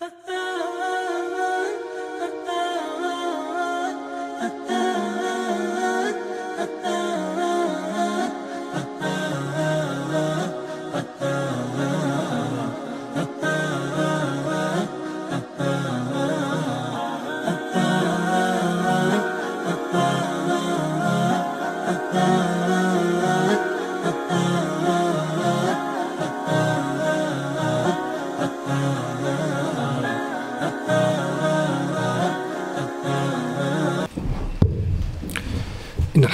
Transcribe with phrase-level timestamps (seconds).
[0.00, 0.36] Uh-huh.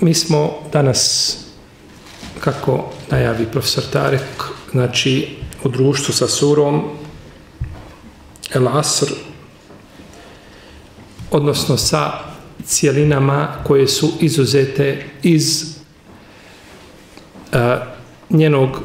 [0.00, 1.36] Mi smo danas,
[2.40, 5.28] kako najavi profesor Tarek, znači
[5.64, 6.84] u društvu sa surom
[8.54, 9.06] El Asr,
[11.30, 12.12] odnosno sa
[12.64, 15.76] cijelinama koje su izuzete iz
[17.52, 17.78] a,
[18.30, 18.82] njenog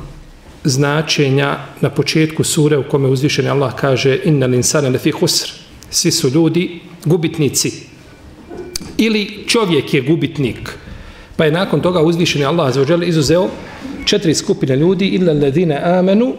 [0.63, 6.29] značenja na početku sure u kome uzvišeni Allah kaže inna linsane lefi husr svi su
[6.29, 7.71] ljudi gubitnici.
[8.97, 10.77] Ili čovjek je gubitnik.
[11.41, 13.47] Pa je nakon toga uzvišeni Allah azzawajal izuzeo
[14.05, 16.33] četiri skupine ljudi illa alladhina amanu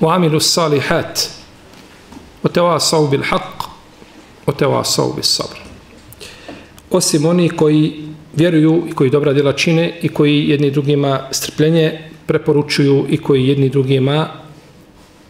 [0.00, 1.18] wa amilu salihat
[2.42, 3.66] wa tawasaw bil haq
[4.46, 5.58] wa tawasaw bis sabr.
[6.90, 8.06] Osim oni koji
[8.36, 13.68] vjeruju i koji dobra djela čine i koji jedni drugima strpljenje preporučuju i koji jedni
[13.68, 14.28] drugima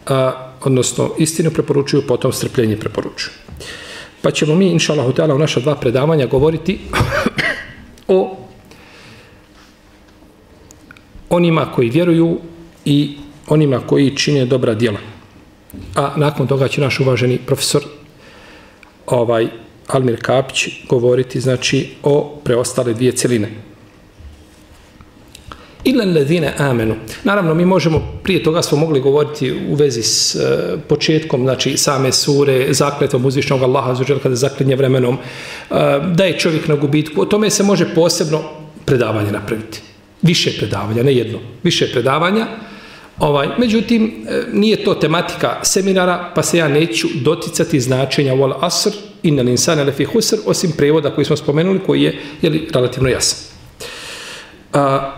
[0.07, 0.31] a,
[0.63, 3.33] odnosno istinu preporučuju, potom strpljenje preporučuju.
[4.21, 6.79] Pa ćemo mi, inša Allah, u naša dva predavanja govoriti
[8.07, 8.44] o
[11.29, 12.37] onima koji vjeruju
[12.85, 14.99] i onima koji čine dobra djela.
[15.95, 17.81] A nakon toga će naš uvaženi profesor
[19.07, 19.47] ovaj
[19.87, 23.51] Almir Kapić govoriti znači o preostale dvije celine.
[25.83, 26.95] Ilan ledine amenu.
[27.23, 30.39] Naravno, mi možemo, prije toga smo mogli govoriti u vezi s e,
[30.87, 35.75] početkom, znači same sure, zakletom uzvišnog Allaha, zuđer kada zaklinje vremenom, e,
[36.13, 37.21] da je čovjek na gubitku.
[37.21, 38.41] O tome se može posebno
[38.85, 39.81] predavanje napraviti
[40.25, 42.47] više predavanja, ne jedno, više predavanja.
[43.19, 48.91] Ovaj, međutim, e, nije to tematika seminara, pa se ja neću doticati značenja wal asr
[49.23, 53.39] inna linsana lefi husr, osim prevoda koji smo spomenuli, koji je jeli, relativno jasan.
[54.73, 55.11] A,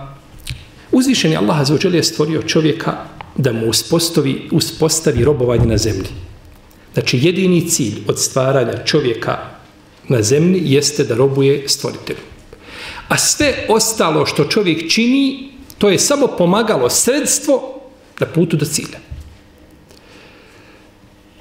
[0.92, 2.94] uzvišeni Allah azzawajal je stvorio čovjeka
[3.36, 6.10] da mu uspostavi, uspostavi robovanje na zemlji.
[6.94, 9.38] Znači, jedini cilj od stvaranja čovjeka
[10.08, 12.37] na zemlji jeste da robuje stvoritelju.
[13.08, 17.82] A sve ostalo što čovjek čini, to je samo pomagalo sredstvo
[18.20, 19.00] na putu do cilja.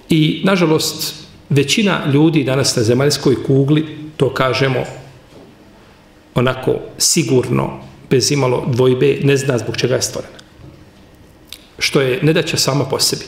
[0.08, 1.14] I, nažalost,
[1.48, 4.84] većina ljudi danas na zemaljskoj kugli, to kažemo
[6.34, 10.36] onako sigurno, bez imalo dvojbe, ne zna zbog čega je stvorena.
[11.78, 13.24] Što je nedaća sama po sebi.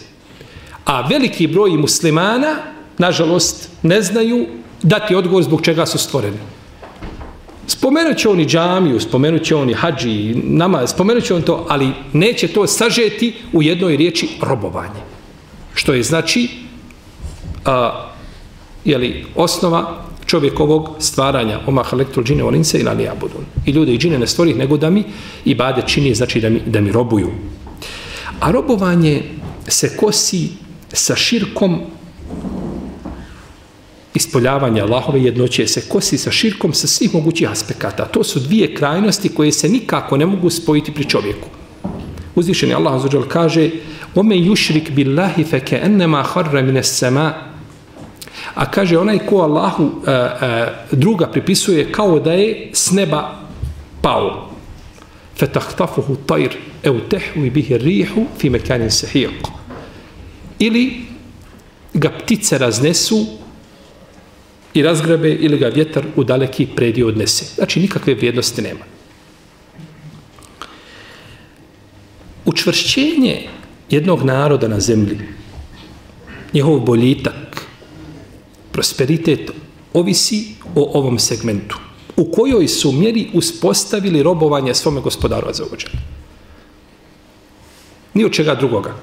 [0.84, 2.56] A veliki broj muslimana,
[2.98, 4.46] nažalost, ne znaju
[4.82, 6.38] dati odgovor zbog čega su stvoreni.
[7.68, 12.48] Spomenut će oni džamiju, spomenut će oni hađi, nama, spomenut će on to, ali neće
[12.48, 15.00] to sažeti u jednoj riječi robovanje.
[15.74, 16.48] Što je znači
[17.64, 18.08] a,
[18.84, 23.44] jeli, osnova čovjekovog stvaranja oma halektul džine olince i lani abudun.
[23.66, 25.04] I ljude i džine ne stvorih, nego da mi
[25.44, 27.30] i bade čini, znači da mi, da mi robuju.
[28.40, 29.22] A robovanje
[29.68, 30.48] se kosi
[30.92, 31.80] sa širkom
[34.14, 38.04] ispoljavanja Allahove jednoće se kosi sa širkom sa svih mogućih aspekata.
[38.04, 41.48] To su dvije krajnosti koje se nikako ne mogu spojiti pri čovjeku.
[42.34, 43.70] Uzvišeni Allah azuđal kaže
[44.14, 47.48] Ome yushrik billahi feke ennema harra mine sema
[48.54, 53.38] A kaže onaj ko Allahu a, a, druga pripisuje kao da je s neba
[54.02, 54.50] pao.
[55.38, 59.46] Fetahtafuhu tajr eu tehu i bihi rihu fi mekanin sehiq.
[60.58, 61.06] Ili
[61.94, 63.26] ga ptice raznesu
[64.78, 67.44] i razgrabe ili ga vjetar u daleki predio odnese.
[67.54, 68.84] Znači nikakve vrijednosti nema.
[72.44, 73.48] Učvršćenje
[73.90, 75.18] jednog naroda na zemlji,
[76.52, 77.66] njehov boljitak,
[78.72, 79.50] prosperitet,
[79.92, 81.78] ovisi o ovom segmentu.
[82.16, 85.98] U kojoj su mjeri uspostavili robovanje svome gospodaru za uvođenje.
[88.14, 88.94] Ni od čega drugoga.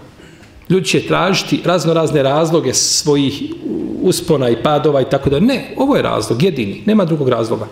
[0.69, 3.43] Ljudi će tražiti razno razne razloge svojih
[4.01, 5.39] uspona i padova i tako da.
[5.39, 7.67] Ne, ovo je razlog, jedini, nema drugog razloga.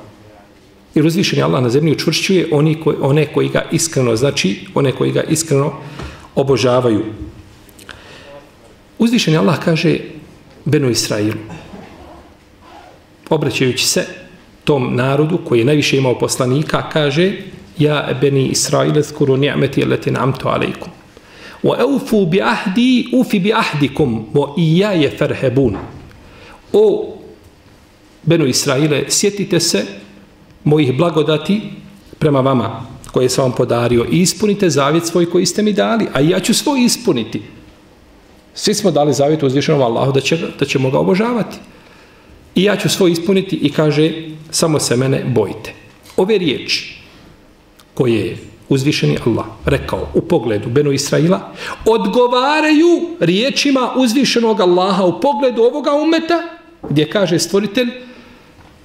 [0.96, 4.92] Jer uzvišen je Allah na zemlji učvršćuje oni koji, one koji ga iskreno, znači one
[4.92, 5.74] koji ga iskreno
[6.36, 7.06] obožavaju.
[9.00, 9.98] Uzvišen je Allah kaže
[10.66, 11.40] Benu Israilu,
[13.30, 14.06] obraćajući se
[14.64, 17.34] tom narodu koji je najviše imao poslanika, kaže
[17.78, 20.92] Ja Beni Israile skuru ni'meti leti namtu alaikum.
[21.64, 23.40] Wa eufu bi ahdi, ufi
[25.20, 25.78] فَرْهَبُونَ wa.
[26.74, 27.16] O
[28.24, 29.86] Benu Israile, sjetite se
[30.64, 31.62] mojih blagodati
[32.20, 36.20] prema vama koje sam vam podario i ispunite zavjet svoj koji ste mi dali, a
[36.20, 37.42] ja ću svoj ispuniti.
[38.54, 41.58] Svi smo dali zavjet uzvišenom Allahu da, će, da ćemo ga obožavati.
[42.56, 44.12] I ja ću svoj ispuniti i kaže
[44.52, 45.74] samo se mene bojite.
[46.18, 46.98] Ove riječi
[47.94, 48.38] koje je
[48.70, 51.52] uzvišeni Allah rekao u pogledu Benu Israila
[51.86, 56.42] odgovaraju riječima uzvišenog Allaha u pogledu ovoga umeta
[56.90, 57.90] gdje kaže stvoritelj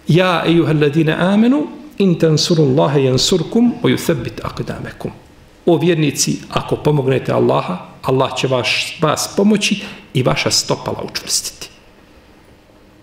[0.09, 1.67] Ja ejuhel ladine amenu
[1.99, 4.41] in tansuru Allahe jansurkum o aqdamakum.
[4.43, 5.11] akdamekum.
[5.67, 9.83] O vjernici, ako pomognete Allaha, Allah će vaš, vas pomoći
[10.15, 11.69] i vaša stopala učvrstiti.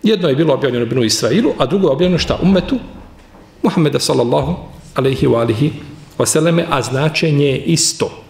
[0.03, 2.37] Jedno je bilo objavljeno Benu Israilu, a drugo je objavljeno šta?
[2.41, 2.79] Umetu
[3.63, 4.55] Muhammeda sallallahu
[4.95, 5.71] alaihi wa alihi
[6.17, 8.21] wasalame, a značenje je isto.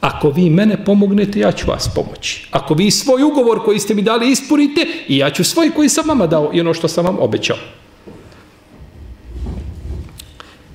[0.00, 2.46] Ako vi mene pomognete, ja ću vas pomoći.
[2.50, 6.08] Ako vi svoj ugovor koji ste mi dali ispunite, i ja ću svoj koji sam
[6.08, 7.56] vama dao i ono što sam vam obećao.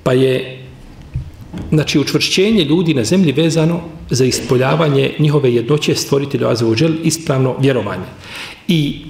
[0.02, 0.64] Pa je
[1.70, 3.80] znači učvršćenje ljudi na zemlji vezano
[4.10, 8.06] za ispoljavanje njihove jednoće stvoritelja Azzawajal ispravno vjerovanje.
[8.68, 9.04] I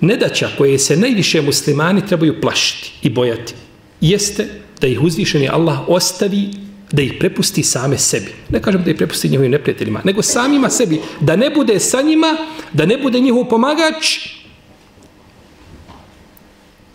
[0.00, 3.54] nedaća koje se najviše muslimani trebaju plašiti i bojati
[4.00, 6.50] jeste da ih uzvišeni Allah ostavi
[6.92, 8.32] da ih prepusti same sebi.
[8.48, 11.00] Ne kažem da ih prepusti njihovim neprijateljima, nego samima sebi.
[11.20, 12.36] Da ne bude sa njima,
[12.72, 14.28] da ne bude njihov pomagač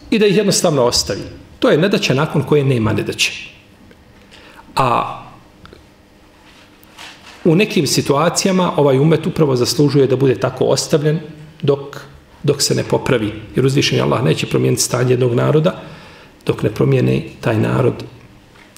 [0.10, 1.22] i da ih jednostavno ostavi.
[1.60, 3.32] To je nedaća nakon koje nema nedaće.
[4.76, 5.20] A
[7.44, 11.20] u nekim situacijama ovaj umet upravo zaslužuje da bude tako ostavljen
[11.62, 11.98] dok,
[12.44, 13.34] dok se ne popravi.
[13.56, 15.82] Jer uzvišenje Allah neće promijeniti stanje jednog naroda
[16.50, 18.04] dok ne promijene taj narod,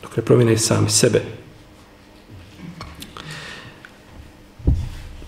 [0.02, 1.22] dok ne promijene sami sebe.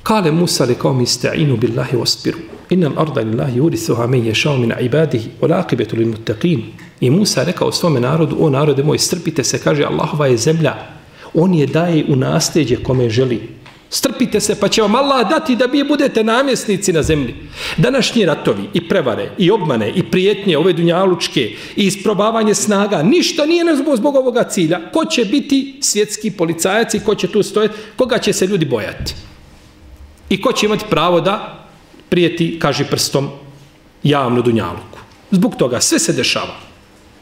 [0.03, 2.37] Kale Musa li kao mi sta'inu billahi waspiru.
[2.69, 6.63] Innam arda lillahi yurithuha men yasha'u min ibadihi wa laqibatu lil muttaqin.
[6.99, 10.75] I Musa rekao svome narodu, o narode moj, strpite se, kaže Allahova je zemlja.
[11.33, 13.39] On je daje u nasljeđe kome želi.
[13.93, 17.35] Strpite se, pa će vam Allah dati da vi budete namjesnici na zemlji.
[17.77, 21.41] Današnji ratovi i prevare i obmane i prijetnje ove dunjalučke
[21.75, 24.79] i isprobavanje snaga, ništa nije nezbog zbog ovoga cilja.
[24.93, 29.13] Ko će biti svjetski policajac i ko će tu stojati, koga će se ljudi bojati?
[30.29, 31.67] I ko će imati pravo da
[32.09, 33.29] prijeti, kaži prstom,
[34.03, 34.99] javnu dunjaluku.
[35.31, 36.57] Zbog toga sve se dešava.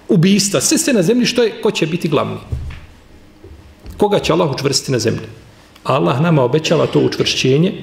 [0.07, 2.39] Ubista, sve se na zemlji, što je, ko će biti glavni?
[3.97, 5.27] Koga će Allah učvrstiti na zemlji?
[5.83, 7.73] Allah nama obećava to učvršćenje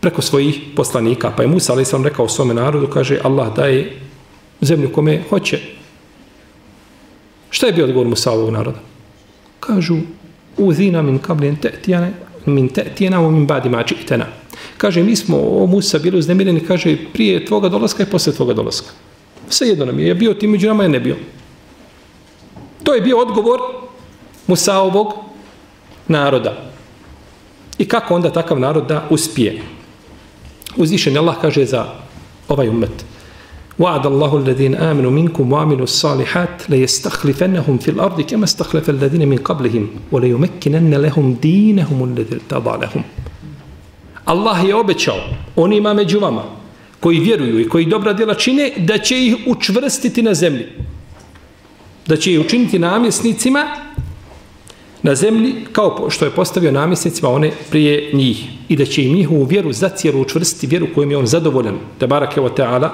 [0.00, 1.32] preko svojih poslanika.
[1.36, 3.96] Pa je Musa, ali sam rekao svome narodu, kaže, Allah daje
[4.60, 5.58] zemlju kome hoće.
[7.50, 8.78] Šta je bio odgovor Musa ovog naroda?
[9.60, 9.96] Kažu,
[10.56, 12.10] uzina min kablin te'tijane,
[12.46, 14.26] min te'tijena, u min badi mači itena.
[14.76, 18.90] Kaže, mi smo o Musa bili uznemireni, kaže, prije tvoga dolaska i posle tvoga dolaska.
[19.48, 21.16] Sve jedno nam je, je bio ti među nama, je ne bio.
[22.82, 23.60] To je bio odgovor
[24.46, 25.29] Musa ovog
[26.09, 26.53] naroda.
[27.77, 29.61] I kako onda takav narod da uspije?
[30.75, 31.85] Uzvišen Allah kaže za
[32.47, 33.05] ovaj umet.
[33.79, 39.89] وعد الله الذين آمنوا منكم وعملوا الصالحات ليستخلفنهم في الأرض كما استخلف الذين من قبلهم
[40.11, 43.03] وليمكنن لهم دينهم الذي ارتضى لهم
[44.25, 45.19] Allah je obećao
[45.55, 46.43] onima među vama
[46.99, 50.65] koji vjeruju i koji dobra djela čine da će ih učvrstiti na zemlji.
[52.07, 53.65] Da će ih učiniti namjesnicima
[55.03, 59.43] na zemlji kao što je postavio namjesnicima one prije njih i da će im njihovu
[59.43, 62.89] vjeru za cijelu učvrstiti vjeru kojom je on zadovoljan te barake wa ta'ala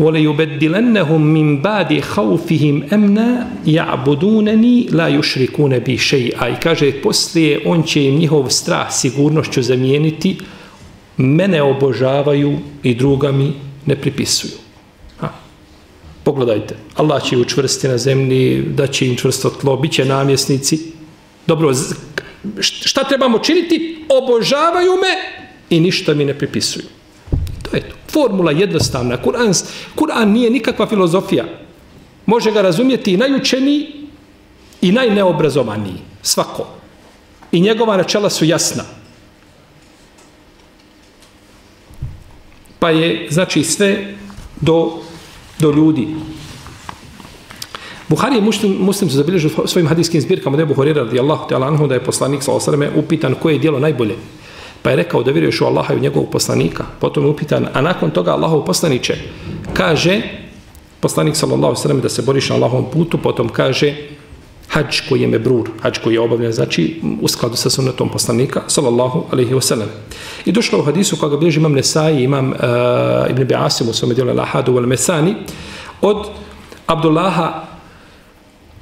[0.00, 7.82] وَلَا يُبَدِّلَنَّهُمْ مِنْ بَعْدِ خَوْفِهِمْ أَمْنَا يَعْبُدُونَنِي لَا يُشْرِكُونَ بِي شَيْءَ i kaže poslije on
[7.82, 10.36] će im njihov strah sigurnošću zamijeniti
[11.16, 13.52] mene obožavaju i druga mi
[13.86, 14.63] ne pripisuju
[16.25, 20.79] Pogledajte, Allah će učvrsti na zemlji, da će im čvrsto tlo, bit će namjesnici.
[21.47, 21.73] Dobro,
[22.59, 24.05] šta trebamo činiti?
[24.09, 25.13] Obožavaju me
[25.69, 26.85] i ništa mi ne pripisuju.
[27.63, 27.95] To je to.
[28.09, 29.17] Formula jednostavna.
[29.17, 29.53] Kur'an,
[29.95, 31.45] Kur'an nije nikakva filozofija.
[32.25, 33.87] Može ga razumjeti i najučeniji
[34.81, 36.01] i najneobrazovaniji.
[36.21, 36.67] Svako.
[37.51, 38.83] I njegova načela su jasna.
[42.85, 44.13] pa je, znači, sve
[44.61, 45.01] do,
[45.59, 46.07] do ljudi.
[48.09, 51.87] Buhari i muslim, muslim su zabilježili svojim hadijskim zbirkama da je Buhari radijallahu ta'ala anhu
[51.87, 54.15] da je poslanik sa osrame upitan koje je dijelo najbolje.
[54.81, 56.85] Pa je rekao da vjeruješ u Allaha i u njegovog poslanika.
[56.99, 59.15] Potom je upitan, a nakon toga Allahov poslaniće
[59.73, 60.21] kaže,
[60.99, 63.95] poslanik sallallahu sallam da se boriš na Allahovom putu, potom kaže,
[64.67, 69.23] hađ koji je mebrur, hađ koji je obavljen, znači u skladu sa sunnetom poslanika, sallallahu
[69.31, 69.87] alaihi wa sallam.
[70.45, 72.55] I došlo u hadisu koga bliži imam Nesai, imam uh,
[73.29, 75.33] Ibn Bi'asim u svome djelu Al-Ahadu al-Mesani,
[76.01, 76.27] od
[76.87, 77.65] Abdullaha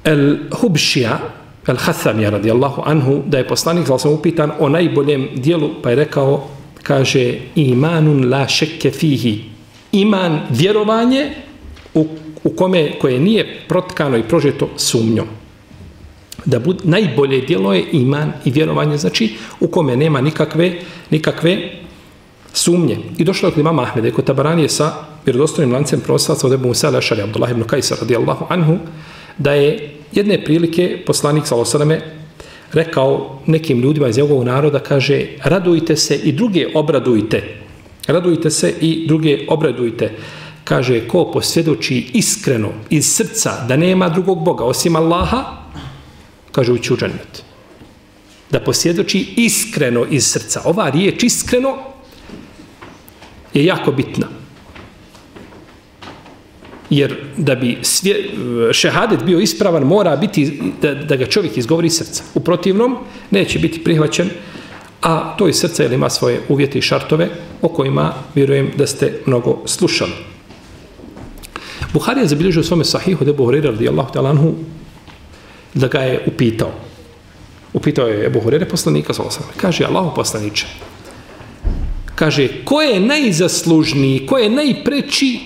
[0.03, 1.17] el-Hubšija,
[1.67, 6.47] el-Hathamija radijallahu anhu, da je poslanik, znači sam upitan o najboljem dijelu, pa je rekao,
[6.83, 9.43] kaže, imanun la šekke fihi,
[9.91, 11.31] iman vjerovanje
[11.93, 12.07] u,
[12.43, 15.42] u kome, koje nije protkano i prožeto sumnjom
[16.45, 20.73] da bud, najbolje djelo je iman i vjerovanje, znači u kome nema nikakve,
[21.09, 21.69] nikakve
[22.53, 22.97] sumnje.
[23.17, 24.93] I došlo je kod imama Ahmeda, kod Tabaranije sa
[25.25, 28.77] vjerodostojnim lancem proslaca od Ebu Musa Lešari, Abdullah ibn Kajsa radijallahu anhu,
[29.37, 31.55] da je jedne prilike poslanik sa
[32.73, 37.43] rekao nekim ljudima iz njegovog naroda, kaže, radujte se i druge obradujte.
[38.07, 40.11] Radujte se i druge obradujte.
[40.63, 45.62] Kaže, ko posvjedoči iskreno iz srca da nema drugog Boga osim Allaha,
[46.53, 47.43] kaže ući u džennet.
[48.51, 50.61] Da posjedoči iskreno iz srca.
[50.65, 51.77] Ova riječ iskreno
[53.53, 54.27] je jako bitna.
[56.89, 58.29] Jer da bi svje,
[58.71, 62.23] šehadet bio ispravan, mora biti da, da ga čovjek izgovori iz srca.
[62.33, 62.97] U protivnom,
[63.31, 64.29] neće biti prihvaćen,
[65.01, 67.29] a to iz srca ima svoje uvjete i šartove
[67.61, 70.13] o kojima vjerujem da ste mnogo slušali.
[71.93, 74.53] Buhari je zabilježio u svome sahihu debu Buhari radijallahu talanhu
[75.73, 76.71] da ga je upitao.
[77.73, 79.13] Upitao je Ebu Hurere poslanika,
[79.57, 80.65] kaže, Allahu poslaniče,
[82.15, 85.39] kaže, ko je najzaslužniji, ko je najpreći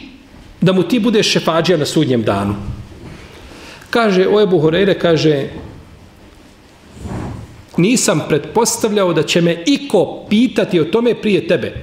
[0.61, 2.55] da mu ti budeš šefađija na sudnjem danu?
[3.89, 5.49] Kaže, o Ebu Hurere, kaže,
[7.77, 11.73] nisam pretpostavljao da će me iko pitati o tome prije tebe.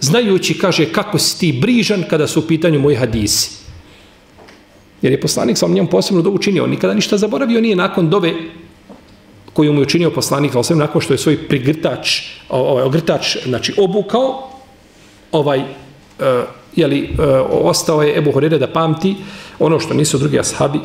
[0.00, 3.57] Znajući, kaže, kako si ti brižan kada su u pitanju moji hadisi.
[5.02, 6.66] Jer je poslanik sa njom posebno dovu učinio.
[6.66, 8.32] Nikada ništa zaboravio nije nakon dove
[9.52, 14.50] koju mu je učinio poslanik, sa nakon što je svoj prigrtač, ovaj, ogrtač, znači obukao,
[15.32, 15.64] ovaj, eh,
[16.18, 16.44] uh,
[16.76, 19.16] jeli, uh, eh, ostao je Ebu Horere da pamti
[19.58, 20.78] ono što nisu drugi ashabi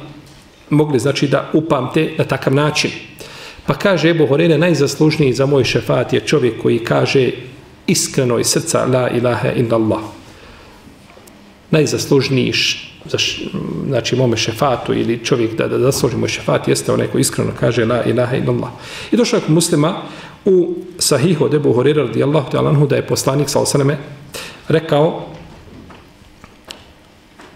[0.69, 2.91] mogli, znači, da upamte na takav način.
[3.65, 7.31] Pa kaže Ebu Horere, najzaslužniji za moj šefat je čovjek koji kaže
[7.87, 10.01] iskreno iz srca la ilaha illallah.
[11.71, 12.53] Najzaslužniji
[13.05, 13.17] za
[13.87, 17.85] znači mome šefatu ili čovjek da, da zasluži moj šefat jeste onaj koji iskreno kaže
[17.85, 18.69] la ilaha illallah.
[19.11, 19.95] I došao je muslima
[20.45, 23.97] u sahihu od Ebu Horira radijallahu ta'ala anhu da je poslanik sa osaname
[24.67, 25.25] rekao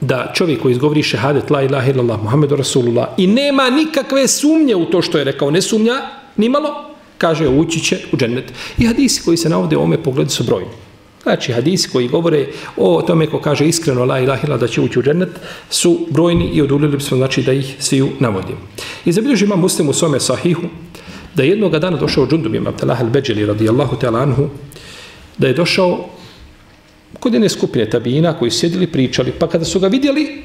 [0.02, 4.86] da čovjek koji izgovori šehadet la ilaha illallah Muhammedu Rasulullah i nema nikakve sumnje u
[4.86, 6.02] to što je rekao, ne sumnja
[6.38, 6.70] nimalo,
[7.18, 8.54] kaže ući će u džennet.
[8.78, 10.87] I hadisi koji se navode u ome pogledu su brojni.
[11.24, 12.48] Znači, hadisi koji govore
[12.78, 15.30] o tome ko kaže iskreno la ilaha ila da će ući u džennet
[15.70, 18.60] su brojni i odulili bismo znači da ih sviju navodimo.
[19.06, 20.62] I zabilježi ima muslim u svome sahihu
[21.36, 24.50] da je jednog dana došao Džundub ima Abdelah al-Beđeli radijallahu ta'ala anhu
[25.38, 26.10] da je došao
[27.20, 30.44] kod jedne skupine tabina koji su sjedili pričali pa kada su ga vidjeli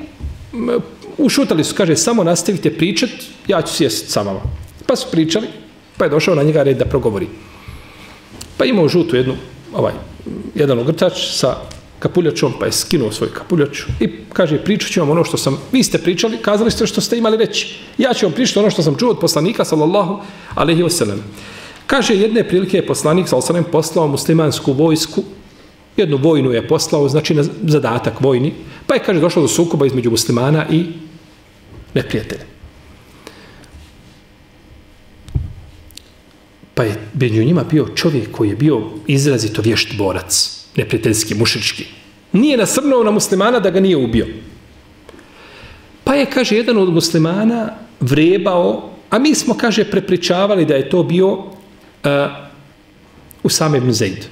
[1.18, 3.10] ušutali su, kaže, samo nastavite pričat
[3.48, 4.40] ja ću sjest sa vama.
[4.86, 5.46] Pa su pričali,
[5.96, 7.26] pa je došao na njega red da progovori.
[8.56, 9.34] Pa imao žutu jednu
[9.72, 9.92] ovaj,
[10.54, 11.56] jedan ogrtač sa
[11.98, 15.82] kapuljačom, pa je skinuo svoju kapuljaču i kaže, pričat ću vam ono što sam, vi
[15.82, 17.78] ste pričali, kazali ste što ste imali reći.
[17.98, 20.18] Ja ću vam pričati ono što sam čuo od poslanika, sallallahu
[20.54, 21.18] alaihi wasallam.
[21.86, 25.22] Kaže, jedne prilike je poslanik, sallallahu alaihi poslao muslimansku vojsku,
[25.96, 28.54] jednu vojnu je poslao, znači na zadatak vojni,
[28.86, 30.86] pa je, kaže, došlo do sukoba između muslimana i
[31.94, 32.51] neprijatelja.
[36.74, 41.84] Pa je među njima bio čovjek koji je bio izrazito vješt borac, neprijateljski, mušički.
[42.32, 44.26] Nije nasrnuo na muslimana da ga nije ubio.
[46.04, 51.02] Pa je, kaže, jedan od muslimana vrebao, a mi smo, kaže, prepričavali da je to
[51.02, 51.42] bio uh,
[53.42, 54.26] u samem Zaid.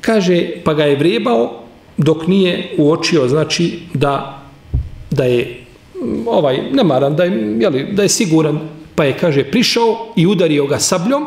[0.00, 1.64] Kaže, pa ga je vrebao
[1.96, 4.42] dok nije uočio, znači, da,
[5.10, 5.64] da je
[6.26, 8.60] ovaj, nemaran, da je, jeli, da je siguran
[8.94, 11.26] pa je, kaže, prišao i udario ga sabljom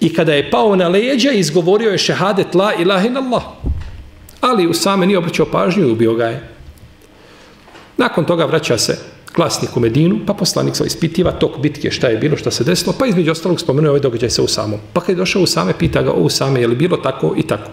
[0.00, 3.42] i kada je pao na leđa, izgovorio je šehadet la ilaha Allah.
[4.40, 6.48] Ali u same nije obraćao pažnju i ubio ga je.
[7.96, 8.98] Nakon toga vraća se
[9.34, 12.94] glasnik u Medinu, pa poslanik se ispitiva tok bitke šta je bilo, šta se desilo,
[12.98, 14.80] pa između ostalog spomenuje ovaj događaj sa Usamom.
[14.92, 17.70] Pa kad je došao Usame, pita ga o Usame, je li bilo tako i tako.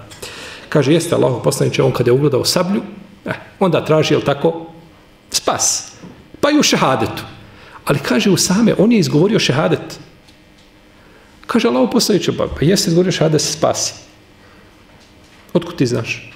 [0.69, 2.81] Kaže, jeste Allah poslaniče, on kada je ugledao sablju,
[3.25, 4.65] eh, onda traži, je tako,
[5.31, 5.91] spas.
[6.41, 7.23] Pa i u šehadetu.
[7.89, 9.99] Ali kaže Usame, on je izgovorio šehadet.
[11.49, 13.93] Kaže Allah poslaniče, pa, pa jeste izgovorio šehadet, se spasi.
[15.53, 16.31] Otkud ti znaš?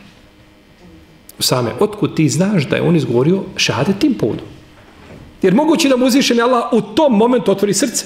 [1.40, 4.50] Usame, otkud ti znaš da je on izgovorio šehadet tim povodom?
[5.42, 8.06] Jer moguće da mu uzvišen Allah u tom momentu otvori srce.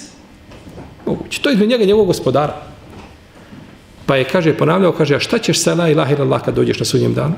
[1.06, 1.42] Moguće.
[1.42, 2.62] To je između njega njegovog gospodara.
[4.06, 6.80] Pa je, kaže, ponavljao, kaže, a šta ćeš sa la ilaha ila Allah kad dođeš
[6.80, 7.36] na sudnjem danu?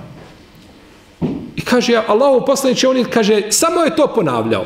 [1.55, 4.65] I kaže, Allah u poslaniče, on je, kaže, samo je to ponavljao.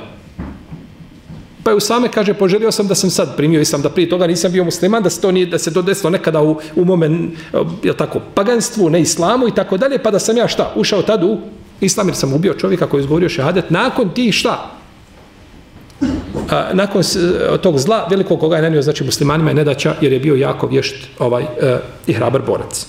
[1.63, 4.27] Pa je Usame, same, kaže, poželio sam da sam sad primio islam, da prije toga
[4.27, 7.31] nisam bio musliman, da se to nije, da se to desilo nekada u, u momen,
[7.83, 11.23] je tako, paganstvu, ne islamu i tako dalje, pa da sam ja šta, ušao tad
[11.23, 11.37] u
[11.81, 14.71] islam, jer sam ubio čovjeka koji je izgovorio šehadet, nakon ti šta,
[16.49, 20.19] a, nakon e, tog zla velikog koga je nanio znači muslimanima je nedaća jer je
[20.19, 21.77] bio jako vješt ovaj e,
[22.07, 22.87] i hrabar borac.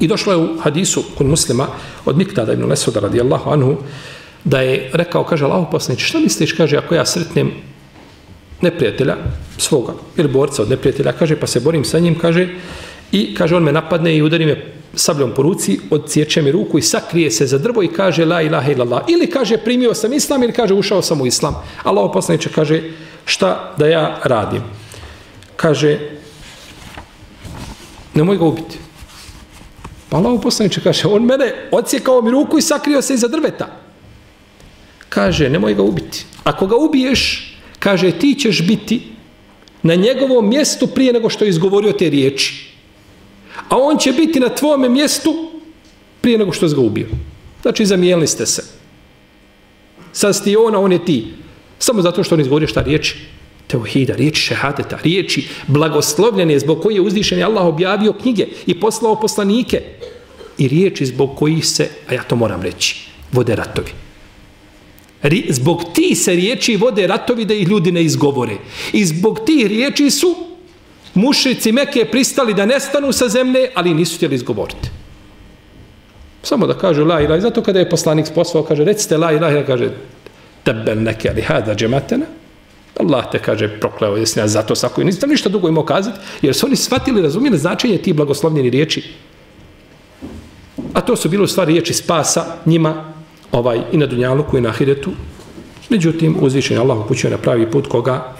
[0.00, 1.66] I došlo je u hadisu kod muslima
[2.04, 3.76] od Miktada ibn Lesuda radijallahu anhu
[4.44, 7.52] da je rekao, kaže Allah poslanić, šta misliš, kaže, ako ja sretnem
[8.60, 9.16] neprijatelja
[9.58, 12.48] svoga ili borca od neprijatelja, kaže, pa se borim sa njim, kaže,
[13.12, 16.82] i kaže, on me napadne i udari me sabljom po ruci, odsjeće mi ruku i
[16.82, 19.02] sakrije se za drvo i kaže la ilaha illallah.
[19.08, 21.54] Ili kaže primio sam islam ili kaže ušao sam u islam.
[21.82, 22.82] Allah poslaniče kaže
[23.24, 24.62] šta da ja radim.
[25.56, 25.98] Kaže
[28.14, 28.78] nemoj ga ubiti.
[30.08, 33.83] Pa Allah poslaniče kaže on mene odsjekao mi ruku i sakrio se iza drveta.
[35.14, 36.24] Kaže nemoj ga ubiti.
[36.44, 39.02] Ako ga ubiješ kaže ti ćeš biti
[39.82, 42.74] na njegovom mjestu prije nego što je izgovorio te riječi
[43.68, 45.50] a on će biti na tvome mjestu
[46.20, 47.06] prije nego što je ga ubio.
[47.62, 48.62] Znači, zamijenili ste se.
[50.12, 51.26] Sad sti ona, on je ti.
[51.78, 53.16] Samo zato što on izgovorio šta riječi.
[53.66, 59.82] Teuhida, riječi šehadeta, riječi blagoslovljene zbog koje je uzvišen Allah objavio knjige i poslao poslanike.
[60.58, 63.90] I riječi zbog kojih se, a ja to moram reći, vode ratovi.
[65.48, 68.56] Zbog ti se riječi vode ratovi da ih ljudi ne izgovore.
[68.92, 70.34] I zbog tih riječi su
[71.14, 74.90] mušici Meke pristali da nestanu sa zemlje, ali nisu htjeli izgovoriti.
[76.42, 79.90] Samo da kažu la ilaha, zato kada je poslanik poslao, kaže, recite la ilaha, kaže,
[80.64, 82.26] tebel neke ali hada džematena,
[83.00, 86.54] Allah te kaže, prokleo, jesi nas zato sako, i nisam ništa dugo imao kazati, jer
[86.54, 89.02] su oni shvatili, razumijeli značenje ti blagoslovljeni riječi.
[90.92, 93.13] A to su bilo stvari riječi spasa njima,
[93.54, 95.10] ovaj, i na Dunjaluku i na Ahiretu.
[95.90, 98.34] Međutim, uzvišen Allah upućuje na pravi put koga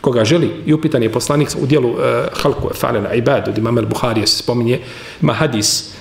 [0.00, 1.98] koga želi i upitan je poslanik u dijelu uh,
[2.32, 4.80] Halku Falena Ibad od imama Buhari se spominje
[5.22, 5.94] ima hadis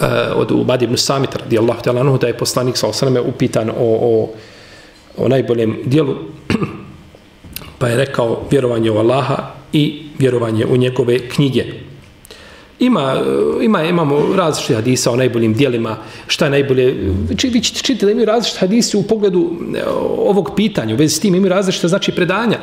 [0.00, 3.74] uh, od Ubad ibn Samit radijallahu ta'ala anhu da je poslanik sa osaname upitan o,
[3.78, 4.30] o,
[5.16, 6.16] o najboljem dijelu
[7.78, 11.64] pa je rekao vjerovanje u Allaha i vjerovanje u njegove knjige
[12.78, 13.22] ima,
[13.62, 18.10] ima, imamo različite hadisa o najboljim dijelima, šta je najbolje, či, vi ćete čitati da
[18.10, 19.82] imaju različite hadise u pogledu e,
[20.18, 22.58] ovog pitanja, u vezi s tim imaju različite znači predanja.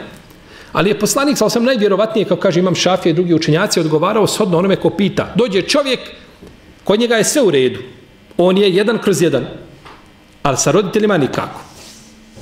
[0.72, 4.58] Ali je poslanik, sa sam najvjerovatnije, kao kaže imam šafije i drugi učenjaci, odgovarao shodno
[4.58, 5.34] onome ko pita.
[5.36, 6.00] Dođe čovjek,
[6.84, 7.80] kod njega je sve u redu.
[8.38, 9.46] On je jedan kroz jedan.
[10.44, 11.60] Ali sa roditeljima nikako.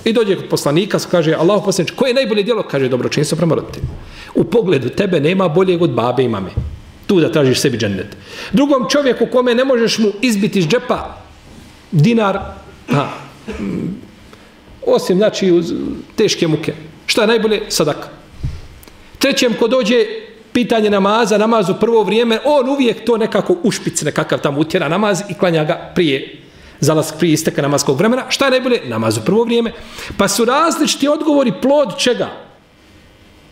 [0.05, 2.63] I dođe kod poslanika, kaže, Allah poslanič, koje je najbolje djelo?
[2.63, 3.93] Kaže, dobročinstvo prema roditeljima.
[4.35, 6.51] U pogledu tebe nema boljeg od babe i mame
[7.07, 8.17] tu da tražiš sebi džennet.
[8.51, 11.17] Drugom čovjeku kome ne možeš mu izbiti iz džepa
[11.91, 12.39] dinar,
[12.91, 13.07] ha,
[14.85, 15.73] osim znači uz
[16.15, 16.73] teške muke.
[17.05, 17.61] Šta je najbolje?
[17.69, 18.07] Sadaka.
[19.19, 20.05] Trećem ko dođe
[20.51, 25.33] pitanje namaza, namazu prvo vrijeme, on uvijek to nekako ušpic, nekakav tamo utjera namaz i
[25.33, 26.41] klanja ga prije
[26.79, 28.25] zalask prije isteka namaskog vremena.
[28.29, 28.81] Šta je najbolje?
[28.85, 29.73] Namazu prvo vrijeme.
[30.17, 32.46] Pa su različiti odgovori plod čega?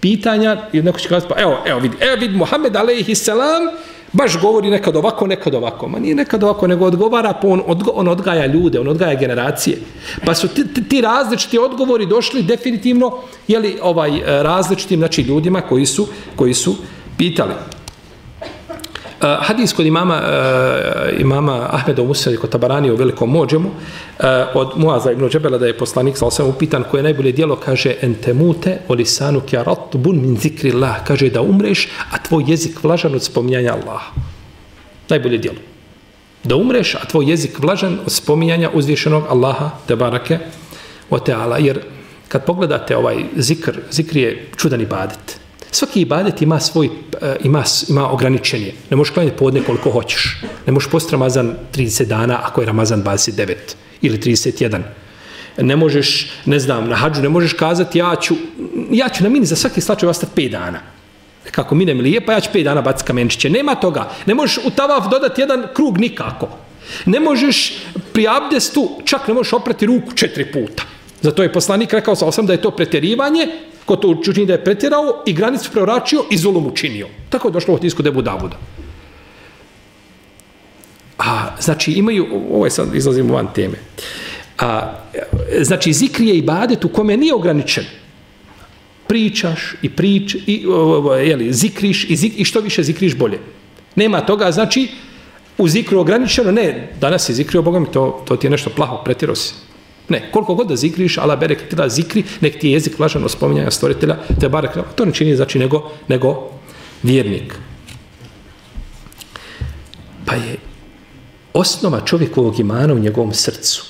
[0.06, 3.64] Pitanja i neko će kazati, pa evo, evo vidi, evo vidi, Muhammed alaihi salam
[4.12, 5.88] baš govori nekad ovako, nekad ovako.
[5.88, 9.78] Ma nije nekad ovako, nego odgovara, pa on, odgo, on odgaja ljude, on odgaja generacije.
[10.26, 13.12] Pa su ti, ti različiti odgovori došli definitivno,
[13.48, 16.76] jeli, ovaj, različitim, znači, ljudima koji su, koji su
[17.18, 17.54] pitali.
[19.26, 24.72] Eh, hadis kod imama, uh, imama Ahmeda Musari kod Tabarani u velikom mođemu uh, od
[24.76, 28.78] Muaza ibn Džebela da je poslanik sa sam upitan koje je najbolje dijelo kaže entemute
[28.88, 33.74] olisanu kjarat bun min zikri Allah kaže da umreš a tvoj jezik vlažan od spominjanja
[33.74, 34.12] Allaha.
[35.10, 35.58] Najbolje dijelo
[36.44, 40.40] da umreš a tvoj jezik vlažan od spominjanja uzvišenog Allaha te barake
[41.10, 41.58] o teala.
[41.58, 41.80] Jer
[42.28, 45.35] kad pogledate ovaj zikr zikr je čudan ibadet.
[45.72, 46.90] Svaki ibadet ima svoj,
[47.22, 48.74] e, ima, ima ograničenje.
[48.90, 50.42] Ne možeš klanjati podne koliko hoćeš.
[50.66, 53.56] Ne možeš post Ramazan 30 dana ako je Ramazan 29
[54.02, 54.82] ili 31.
[55.58, 58.36] ne možeš, ne znam, na hađu ne možeš kazati ja ću,
[58.92, 60.80] ja ću na mini za svaki slučaj ostati 5 dana.
[61.52, 63.50] Kako mine mi lije, pa ja ću 5 dana baciti kamenčiće.
[63.50, 64.10] Nema toga.
[64.26, 66.50] Ne možeš u tavaf dodati jedan krug nikako.
[67.06, 67.74] Ne možeš
[68.14, 70.84] pri abdestu, čak ne možeš oprati ruku četiri puta.
[71.22, 73.48] Zato je poslanik rekao sa osam da je to preterivanje,
[73.86, 77.08] ko to učini da je pretjerao i granicu preoračio i zulum učinio.
[77.30, 78.58] Tako je došlo u tisku debu Davuda.
[81.18, 83.78] A, znači, imaju, ovo je sad, izlazimo van teme.
[84.60, 84.94] A,
[85.62, 87.86] znači, zikri je ibadet u kome nije ograničen.
[89.08, 90.66] Pričaš i prič, i,
[91.26, 93.40] jeli, zikriš i, zik, i što više zikriš bolje.
[93.96, 94.88] Nema toga, znači,
[95.58, 99.36] u zikru ograničeno, ne, danas je zikrio Bogom, to, to ti je nešto plaho, pretjero
[99.36, 99.54] si.
[100.10, 103.24] Ne, koliko god da zikriš, ala berek ti da zikri, nek ti je jezik vlažan
[103.24, 106.50] od spominjanja stvoritelja, te barek, to ne čini znači nego, nego
[107.04, 107.56] vjernik.
[110.26, 110.58] Pa je
[111.54, 113.86] osnova čovjekovog imana u njegovom srcu.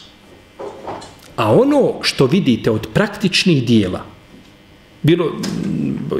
[1.35, 4.05] A ono što vidite od praktičnih dijela,
[5.01, 5.25] bilo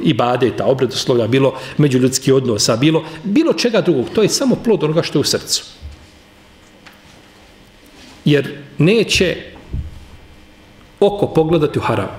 [0.04, 5.04] i badeta, obredoslovlja, bilo međuljudski odnosa, bilo, bilo čega drugog, to je samo plod onoga
[5.04, 5.64] što je u srcu.
[8.26, 9.55] Jer neće
[11.08, 12.10] oko pogledati u haram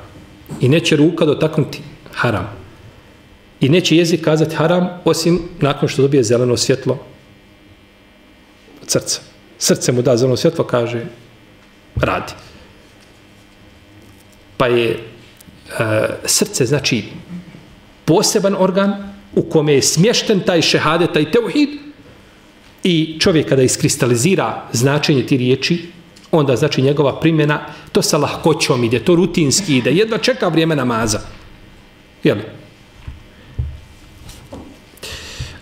[0.61, 1.81] i neće ruka dotaknuti
[2.13, 2.67] haram
[3.61, 6.99] i neće jezik kazati haram osim nakon što dobije zeleno svjetlo
[8.83, 9.21] od srca.
[9.59, 11.05] Srce mu da zeleno svjetlo, kaže
[11.97, 12.33] radi.
[14.57, 14.99] Pa je e,
[16.25, 17.05] srce, znači,
[18.05, 21.69] poseban organ u kome je smješten taj šehade, taj teuhid
[22.83, 25.87] i čovjek kada iskristalizira značenje ti riječi,
[26.33, 27.61] onda znači njegova primjena,
[27.93, 31.21] to sa lahkoćom ide, to rutinski ide, jedva čeka vrijeme namaza.
[32.25, 32.39] Jel?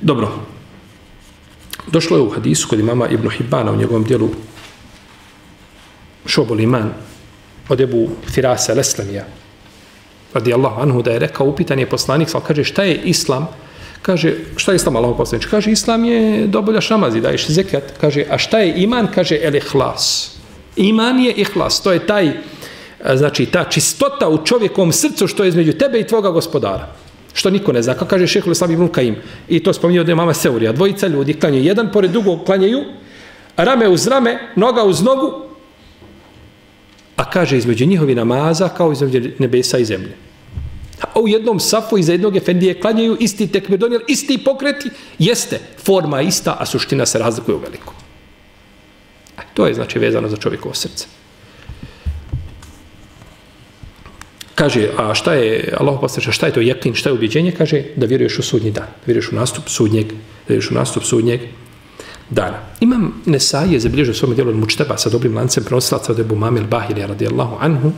[0.01, 0.29] Dobro.
[1.87, 4.29] Došlo je u hadisu kod imama Ibn Hibana u njegovom dijelu
[6.27, 6.93] Šobol Iman
[7.69, 9.25] od Ebu Firasa Leslamija
[10.35, 13.49] radi Allahu anhu da je rekao upitan je poslanik sal kaže šta je islam
[14.03, 18.25] kaže šta je islam Allahu poslanik kaže islam je doboljaš namaz i daješ zekat kaže
[18.31, 20.34] a šta je iman kaže el ihlas
[20.77, 22.37] Iman je ihlas, to je taj, e,
[23.17, 26.95] znači, ta čistota u čovjekovom srcu što je između tebe i tvoga gospodara.
[27.33, 27.95] Što niko ne zna.
[27.95, 29.17] Kako kaže šehol Islam ibn Kajim.
[29.49, 32.85] i to spominje od mama Seurija, dvojica ljudi klanjaju, jedan pored drugog klanjaju,
[33.57, 35.33] rame uz rame, noga uz nogu,
[37.17, 40.17] a kaže između njihovi namaza kao između nebesa i zemlje.
[41.03, 46.23] A u jednom safu iza jednog efendije klanjaju isti tekbir donijel, isti pokreti, jeste forma
[46.23, 47.95] ista, a suština se razlikuje u velikom.
[49.55, 51.07] To je znači vezano za čovjekovo srce.
[54.55, 57.53] Kaže, a šta je, Allah postače, šta je to jeklin, šta je ubjeđenje?
[57.53, 61.05] Kaže, da vjeruješ u sudnji dan, da vjeruješ u nastup sudnjeg, da vjeruješ u nastup
[61.05, 61.41] sudnjeg
[62.31, 62.59] dana.
[62.81, 66.37] Imam Nesaj je zabilježio svome svom dijelu od mučteba sa dobrim lancem prenosilaca od Ebu
[66.37, 67.93] Mamil Bahilija radijallahu anhu,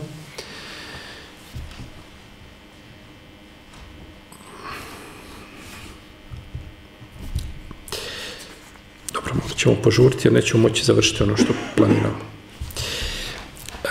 [9.67, 12.19] ćemo požuriti jer nećemo moći završiti ono što planiramo.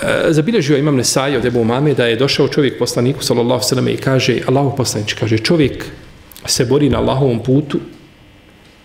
[0.02, 3.98] E, zabilježio imam Nesaj od Ebu Mame da je došao čovjek poslaniku sallallahu sallam i
[3.98, 5.86] kaže Allahu poslanič, kaže čovjek
[6.46, 7.80] se bori na Allahovom putu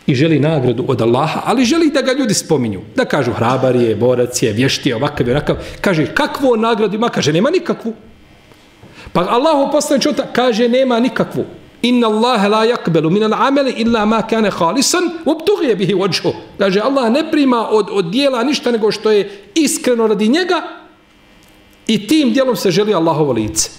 [0.07, 2.81] i želi nagradu od Allaha, ali želi da ga ljudi spominju.
[2.97, 5.57] Da kažu hrabar je, borac je, vješti je, ovakav je, onakav.
[5.81, 7.09] Kaže, kakvu nagradu ima?
[7.09, 7.95] Kaže, nema nikakvu.
[9.13, 11.45] Pa Allahu poslanič kaže, nema nikakvu.
[11.83, 16.33] Inna Allahe la yakbelu min al-amali illa ma kana khalisan wabtughi bihi wajhu.
[16.59, 20.63] Kaže Allah ne prima od od djela ništa nego što je iskreno radi njega
[21.87, 23.71] i tim djelom se želi Allahovo lice.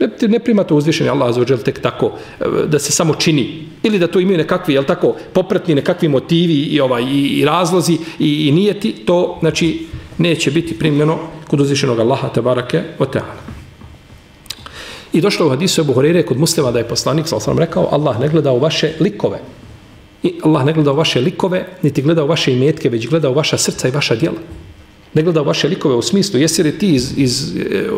[0.00, 3.66] Ne, ne prima to uzvišeni Allah za ođel tek tako eh, da se samo čini
[3.82, 7.98] ili da to imaju nekakvi, jel tako, popretni nekakvi motivi i, ovaj, i, i razlozi
[8.18, 9.86] i, i nijeti, to znači
[10.18, 13.43] neće biti primljeno kod uzvišenog Allaha tabarake o teala.
[15.14, 18.20] I došlo u hadisu Ebu Horeire kod muslima da je poslanik, sal sam rekao, Allah
[18.20, 19.38] ne gleda u vaše likove.
[20.22, 23.34] I Allah ne gleda u vaše likove, niti gleda u vaše imetke, već gleda u
[23.34, 24.36] vaša srca i vaša djela.
[25.14, 27.90] Ne gleda u vaše likove u smislu, jesi li ti iz, iz e,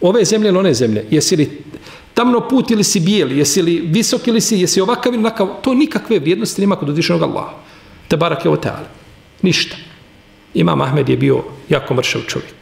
[0.00, 1.48] ove zemlje ili one zemlje, jesi li
[2.14, 5.74] tamno put ili si bijeli, jesi li visok ili si, jesi ovakav ili nakav, to
[5.74, 7.54] nikakve vrijednosti nema kod uzvišenog Allaha.
[8.08, 8.56] Te barak je o.
[9.42, 9.76] Ništa.
[10.54, 12.59] Imam Ahmed je bio jako mršav čovjek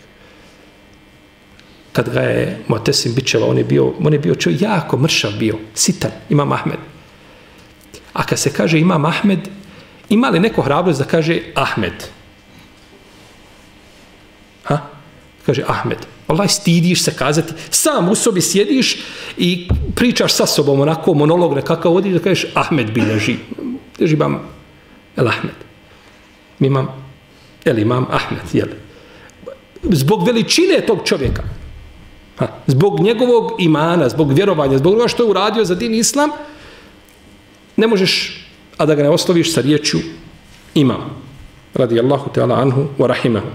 [1.99, 5.59] kad ga je Motesim bičeva, on je bio, on je bio čovjek jako mršav bio,
[5.75, 6.79] sitan, imam Ahmed.
[8.13, 9.49] A kad se kaže imam Ahmed,
[10.09, 11.93] ima li neko hrabrost da kaže Ahmed?
[14.65, 14.79] Ha?
[15.47, 15.99] Kaže Ahmed.
[16.27, 18.97] Allah stidiš se kazati, sam u sobi sjediš
[19.37, 23.37] i pričaš sa sobom onako monolog nekakav odiš da kažeš Ahmed bilježi.
[23.99, 24.39] Bilježi imam
[25.17, 25.59] El Ahmed.
[26.59, 26.89] Mi imam,
[27.65, 28.69] el imam Ahmed, jel?
[29.83, 31.43] zbog veličine tog čovjeka,
[32.39, 36.31] ha, zbog njegovog imana, zbog vjerovanja, zbog toga što je uradio za din islam,
[37.77, 38.45] ne možeš,
[38.77, 40.01] a da ga ne osloviš sa riječju
[40.75, 41.11] imam.
[41.75, 43.47] Radi Allahu teala anhu wa rahimahu.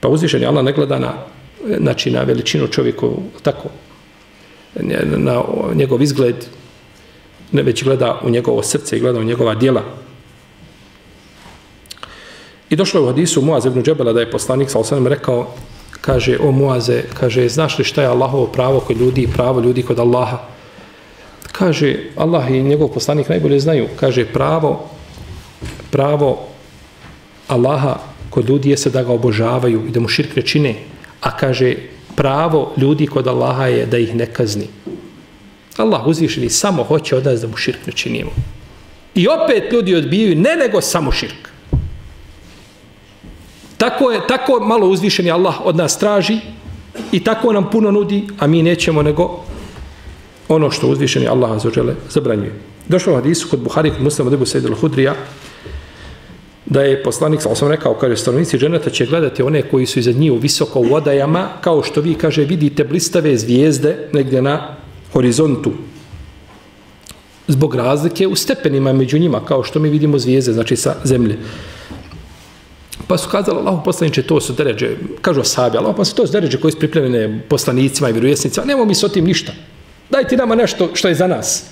[0.00, 1.12] Pa uzvišen je Allah ne gleda na,
[1.80, 3.68] znači, na veličinu čovjeku, tako,
[5.16, 5.42] na
[5.74, 6.36] njegov izgled,
[7.52, 9.82] ne već gleda u njegovo srce i gleda u njegova dijela.
[12.70, 15.54] I došlo je u hadisu Muaz ibn Džebela da je poslanik sa osanem rekao,
[16.00, 19.82] kaže, o Muaze, kaže, znaš li šta je Allahovo pravo kod ljudi i pravo ljudi
[19.82, 20.38] kod Allaha?
[21.52, 24.88] Kaže, Allah i njegov poslanik najbolje znaju, kaže, pravo,
[25.90, 26.48] pravo
[27.48, 27.96] Allaha
[28.30, 30.74] kod ljudi je se da ga obožavaju i da mu širk čine,
[31.20, 31.74] a kaže,
[32.16, 34.68] pravo ljudi kod Allaha je da ih ne kazni.
[35.76, 38.30] Allah uzvišeni samo hoće od nas da mu širk ne činimo.
[39.14, 41.55] I opet ljudi odbijaju ne nego samo širk.
[43.76, 46.38] Tako je, tako malo uzvišeni Allah od nas traži
[47.12, 49.44] i tako nam puno nudi, a mi nećemo nego
[50.48, 52.54] ono što uzvišeni Allah zažele zabranjuje.
[52.88, 55.14] Došlo u hadisu kod Buhari, kod muslima debu Sejde hudrija
[56.66, 60.12] da je poslanik, sam sam rekao, kaže, stanovnici dženeta će gledati one koji su iza
[60.12, 64.76] njih u visoko u odajama, kao što vi, kaže, vidite blistave zvijezde negdje na
[65.12, 65.72] horizontu.
[67.48, 71.38] Zbog razlike u stepenima među njima, kao što mi vidimo zvijezde, znači sa zemlje.
[73.07, 76.59] Pa su kazali, Allah poslaniče, to su deređe, kažu sabi, Allah poslaniče, to su deređe
[76.59, 79.51] koje su pripremljene poslanicima i vjerujesnicima, nemamo mi s o tim ništa.
[80.09, 81.65] Daj ti nama nešto što je za nas.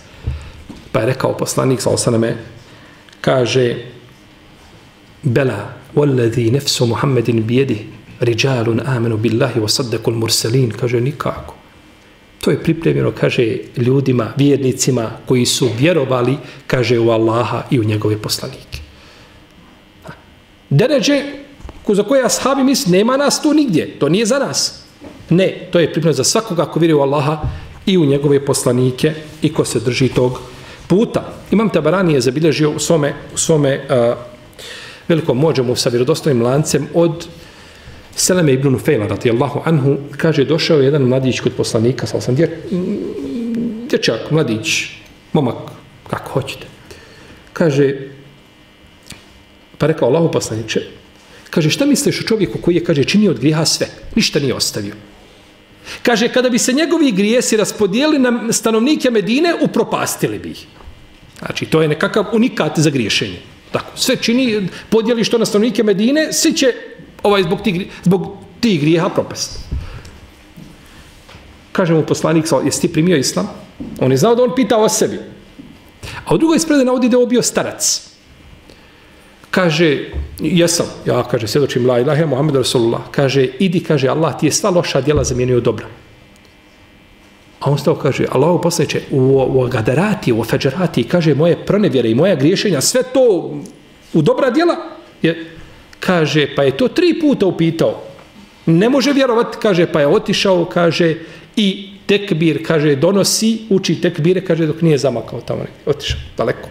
[0.91, 2.35] Pa je rekao poslanik, sa osaname,
[3.21, 3.75] kaže,
[5.23, 7.77] Bela, والذي نفس محمد بيده
[8.23, 11.55] رجال آمنوا بالله وصدقوا المرسلين kaže nikako
[12.41, 18.17] to je pripremljeno kaže ljudima vjernicima koji su vjerovali kaže u Allaha i u njegove
[18.17, 18.72] poslanike
[20.76, 21.22] deređe
[21.88, 24.84] za koje ashabi misli nema nas tu nigdje to nije za nas.
[25.30, 27.38] Ne to je pripremljeno za svakoga ko vjeruje u Allaha
[27.86, 30.40] i u njegove poslanike i ko se drži tog
[30.86, 31.32] puta.
[31.50, 34.16] Imam tabarani je zabilježio u svome, u svome uh,
[35.08, 37.26] velikom mođemu sa vjerodostojnim lancem od
[38.16, 42.62] Seleme ibn Nufejla, radijallahu anhu, kaže, došao jedan mladić kod poslanika, sal sam dje,
[43.90, 44.86] dječak, mladić,
[45.32, 45.56] momak,
[46.10, 46.66] kako hoćete.
[47.52, 47.94] Kaže,
[49.78, 50.80] pa rekao Allahu poslaniče,
[51.50, 54.94] kaže, šta misliš o čovjeku koji je, kaže, činio od griha sve, ništa nije ostavio.
[56.02, 60.66] Kaže, kada bi se njegovi grijesi raspodijeli na stanovnike Medine, upropastili bi ih.
[61.38, 63.38] Znači, to je nekakav unikat za griješenje.
[63.70, 66.72] Tako, sve čini, podijeli što na stanovnike Medine, svi će
[67.22, 69.58] ovaj, zbog, tih, zbog tih grijeha propast.
[71.72, 73.48] Kaže mu poslanik, jesi ti primio islam?
[74.00, 75.18] On je znao da on pita o sebi.
[76.24, 78.13] A u drugoj sprede navodi da je bio starac.
[79.54, 83.00] Kaže, jesam, ja kaže, svjedočim la ilaha Muhammed Rasulullah.
[83.10, 85.86] Kaže, idi, kaže, Allah ti je sva loša djela zamijenio dobra.
[87.60, 89.18] A on stao kaže, Allahu poslaniče, u,
[89.54, 93.54] u gadarati, u feđerati, kaže, moje pronevjere i moja griješenja, sve to
[94.12, 94.76] u dobra djela,
[95.22, 95.46] je,
[96.00, 98.02] kaže, pa je to tri puta upitao.
[98.66, 101.14] Ne može vjerovati, kaže, pa je otišao, kaže,
[101.56, 106.68] i tekbir, kaže, donosi, uči tekbire, kaže, dok nije zamakao tamo, otišao, daleko.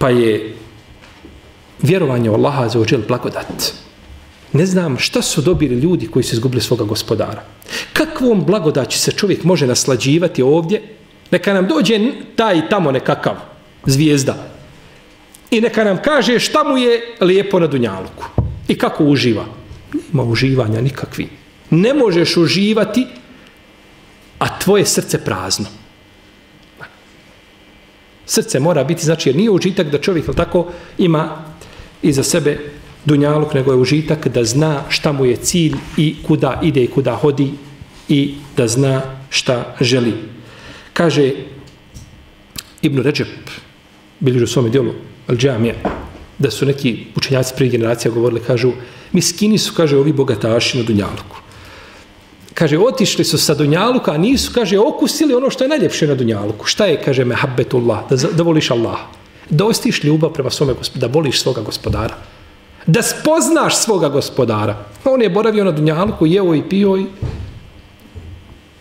[0.00, 0.56] Pa je
[1.82, 3.72] vjerovanje u Allaha za ođel blagodat.
[4.52, 7.42] Ne znam šta su dobili ljudi koji su izgubili svoga gospodara.
[7.92, 10.82] Kakvom blagodaći se čovjek može naslađivati ovdje?
[11.30, 12.00] Neka nam dođe
[12.36, 13.36] taj tamo nekakav
[13.86, 14.48] zvijezda.
[15.50, 18.24] I neka nam kaže šta mu je lijepo na Dunjaluku.
[18.68, 19.44] I kako uživa.
[19.92, 21.28] Nema uživanja nikakvi.
[21.70, 23.06] Ne možeš uživati,
[24.38, 25.66] a tvoje srce prazno.
[28.30, 30.66] Srce mora biti, znači, jer nije užitak da čovjek tako
[30.98, 31.44] ima
[32.02, 32.58] iza sebe
[33.04, 37.16] dunjaluk, nego je užitak da zna šta mu je cilj i kuda ide i kuda
[37.16, 37.50] hodi
[38.08, 40.14] i da zna šta želi.
[40.92, 41.32] Kaže
[42.82, 43.50] Ibn Ređep,
[44.20, 44.92] bili u svome dijelu,
[45.26, 45.74] al džamija,
[46.38, 48.72] da su neki učenjaci prije generacija govorili, kažu,
[49.12, 51.39] miskini su, kaže, ovi bogataši na Dunjaluku.
[52.54, 56.66] Kaže, otišli su sa Dunjaluka, a nisu, kaže, okusili ono što je najljepše na Dunjaluku.
[56.66, 58.98] Šta je, kaže, mehabbetullah, da, da voliš Allah.
[59.50, 62.14] Da ostiš ljubav prema svome da voliš svoga gospodara
[62.86, 64.76] da spoznaš svoga gospodara.
[65.04, 67.06] On je boravio na Dunjaluku, jeo i pio i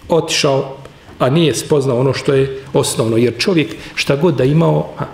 [0.10, 0.77] otišao,
[1.19, 3.17] a nije spoznao ono što je osnovno.
[3.17, 5.05] Jer čovjek šta god da imao, ha,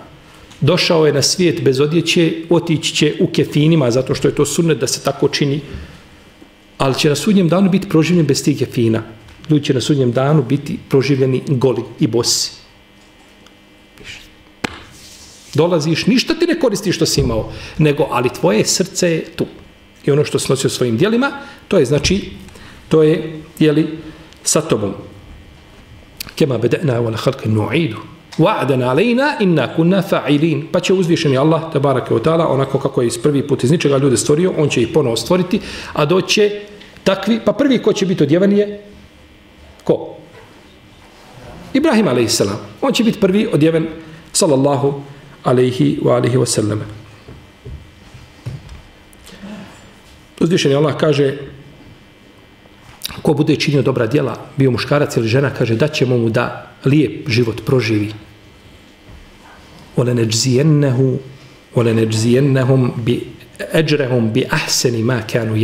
[0.60, 4.78] došao je na svijet bez odjeće, otići će u kefinima, zato što je to sunnet
[4.78, 5.60] da se tako čini,
[6.78, 9.02] ali će na sudnjem danu biti proživljen bez tih jefina.
[9.50, 12.50] Ljudi će na sudnjem danu biti proživljeni goli i bosi.
[15.54, 19.46] Dolaziš, ništa ti ne koristi što si imao, nego, ali tvoje srce je tu.
[20.06, 21.30] I ono što si nosio svojim dijelima,
[21.68, 22.30] to je znači,
[22.88, 23.98] to je, jeli,
[24.42, 24.94] sa tobom.
[26.34, 28.15] Kema bedena wala ala halke nu'idu.
[28.38, 30.66] Wa'dan alejna inna kunna fa'ilin.
[30.72, 33.98] Pa će uzvišeni Allah, tabaraka wa ta'ala, onako kako je iz prvi put iz ničega
[33.98, 35.60] ljude stvorio, on će ih ponovo stvoriti,
[35.92, 36.60] a doće
[37.04, 38.80] takvi, pa prvi ko će biti odjevan je,
[39.84, 40.16] ko?
[41.74, 42.42] Ibrahim a.s.
[42.80, 43.86] On će biti prvi odjeven,
[44.32, 45.02] sallallahu
[45.44, 46.80] alaihi wa alihi wa sallam.
[50.40, 51.38] Uzvišeni Allah kaže,
[53.22, 57.28] ko bude činio dobra djela, bio muškarac ili žena, kaže, da ćemo mu da lijep
[57.28, 58.25] život proživi.
[59.96, 61.18] Ole neđzijennehu,
[61.74, 63.36] ole neđzijennehum bi
[63.74, 64.46] eđrehum bi
[65.04, 65.54] ma kanu.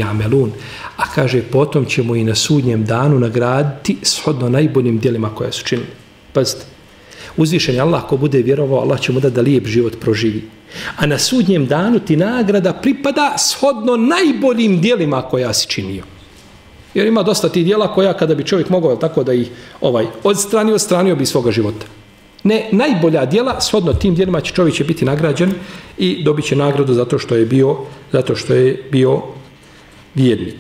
[0.97, 5.89] A kaže, potom ćemo i na sudnjem danu nagraditi shodno najboljim dijelima koje su činili.
[6.33, 6.65] Pazite,
[7.37, 10.43] uzvišen je Allah ko bude vjerovao, Allah će mu da da lijep život proživi.
[10.97, 16.05] A na sudnjem danu ti nagrada pripada shodno najboljim dijelima koja si činio.
[16.95, 20.75] Jer ima dosta tih dijela koja kada bi čovjek mogao tako da ih ovaj odstranio,
[20.75, 21.87] odstranio bi svoga života.
[22.45, 25.55] Ne, najbolja dijela, shodno tim dijelima će čovjek će biti nagrađen
[25.99, 27.77] i dobit će nagradu zato što je bio,
[28.13, 29.23] zato što je bio
[30.15, 30.57] vjernik.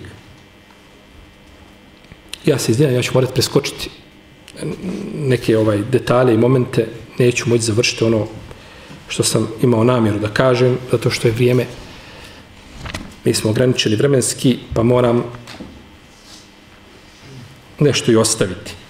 [2.46, 3.90] Ja se izvijem, ja ću morati preskočiti
[5.14, 6.86] neke ovaj detalje i momente,
[7.18, 8.26] neću moći završiti ono
[9.08, 11.66] što sam imao namjeru da kažem, zato što je vrijeme,
[13.24, 15.24] mi smo ograničeni vremenski, pa moram
[17.78, 18.81] nešto i ostaviti.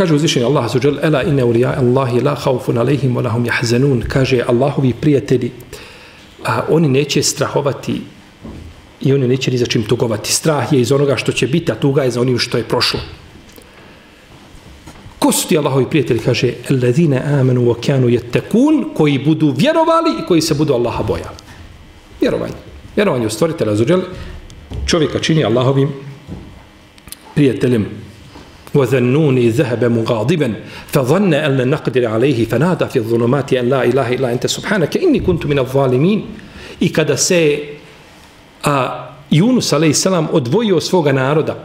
[0.00, 4.00] Kaže uzvišenje Allah azuđel, Ela inne ulija Allahi la haufun alejhim wa lahum jahzenun.
[4.08, 5.50] Kaže Allahovi prijatelji,
[6.44, 8.00] a oni neće strahovati
[9.00, 10.32] i oni neće ni za čim tugovati.
[10.32, 13.00] Strah je iz onoga što će biti, a tuga je za onim što je prošlo.
[15.18, 16.20] Ko su ti Allahovi prijatelji?
[16.20, 21.36] Kaže, Ledine amenu wa kanu jettekun, koji budu vjerovali i koji se budu Allaha bojali.
[22.20, 22.54] Vjerovanje.
[22.96, 24.00] Vjerovanje u stvoritelja azuđel,
[24.86, 25.92] čovjeka čini Allahovim
[27.34, 28.09] prijateljem.
[28.75, 30.53] وذنوني ذهب مغاضبا
[30.87, 35.19] فظن أن لن نقدر عليه فنادى في الظلمات أن لا إله إلا أنت سبحانك إني
[35.19, 36.25] كنت من الظالمين
[36.79, 37.59] i kada se
[38.63, 40.05] a, Yunus a.s.
[40.31, 41.63] odvojio svoga naroda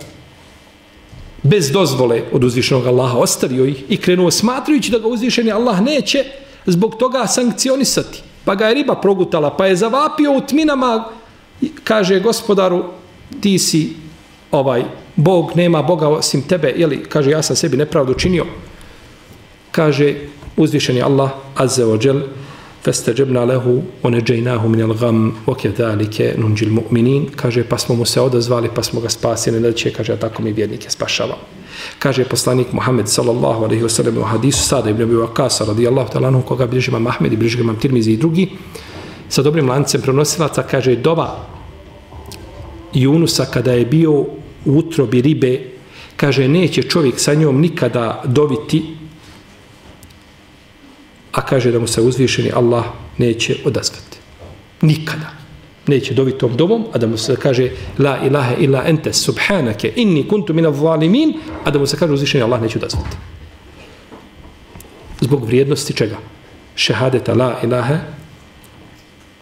[1.43, 6.25] bez dozvole od uzvišenog Allaha ostavio ih i krenuo smatrajući da ga uzvišeni Allah neće
[6.67, 11.05] zbog toga sankcionisati pa ga je riba progutala pa je zavapio u tminama
[11.85, 12.85] kaže gospodaru
[13.41, 13.93] ti si
[14.51, 14.85] ovaj
[15.16, 18.46] Bog nema Boga osim tebe, ili kaže ja sam sebi nepravdu činio.
[19.72, 20.16] Kaže
[20.58, 22.22] uzvišeni Allah azze o džel
[22.84, 27.30] fastajabna lahu wa najaynahu min al-gham wa kadhalika nunjil mu'minin.
[27.36, 30.54] Kaže pa smo mu se odazvali pa smo ga spasili ne će kaže tako mi
[30.54, 31.36] vjernike spašava
[32.00, 36.28] kaže poslanik Muhammed sallallahu alejhi ve sellem u hadisu sada ibn Abi Waqasa radijallahu ta'ala
[36.28, 38.50] anhu koga bliži imam Ahmed i bliži imam Tirmizi i drugi
[39.30, 41.48] sa dobrim lancem prenosilaca kaže dova
[42.94, 44.26] Junusa kada je bio
[44.66, 45.62] u utrobi ribe,
[46.16, 48.84] kaže, neće čovjek sa njom nikada doviti,
[51.32, 52.86] a kaže da mu se uzvišeni Allah
[53.18, 54.18] neće odazvati.
[54.82, 55.32] Nikada.
[55.88, 60.28] Neće dobiti tom domom, a da mu se kaže la ilaha illa ente subhanake inni
[60.28, 63.18] kuntu mina zalimin, a da mu se kaže uzvišeni Allah neće odazvati.
[65.22, 66.18] Zbog vrijednosti čega?
[66.76, 68.00] Šehadeta la ilaha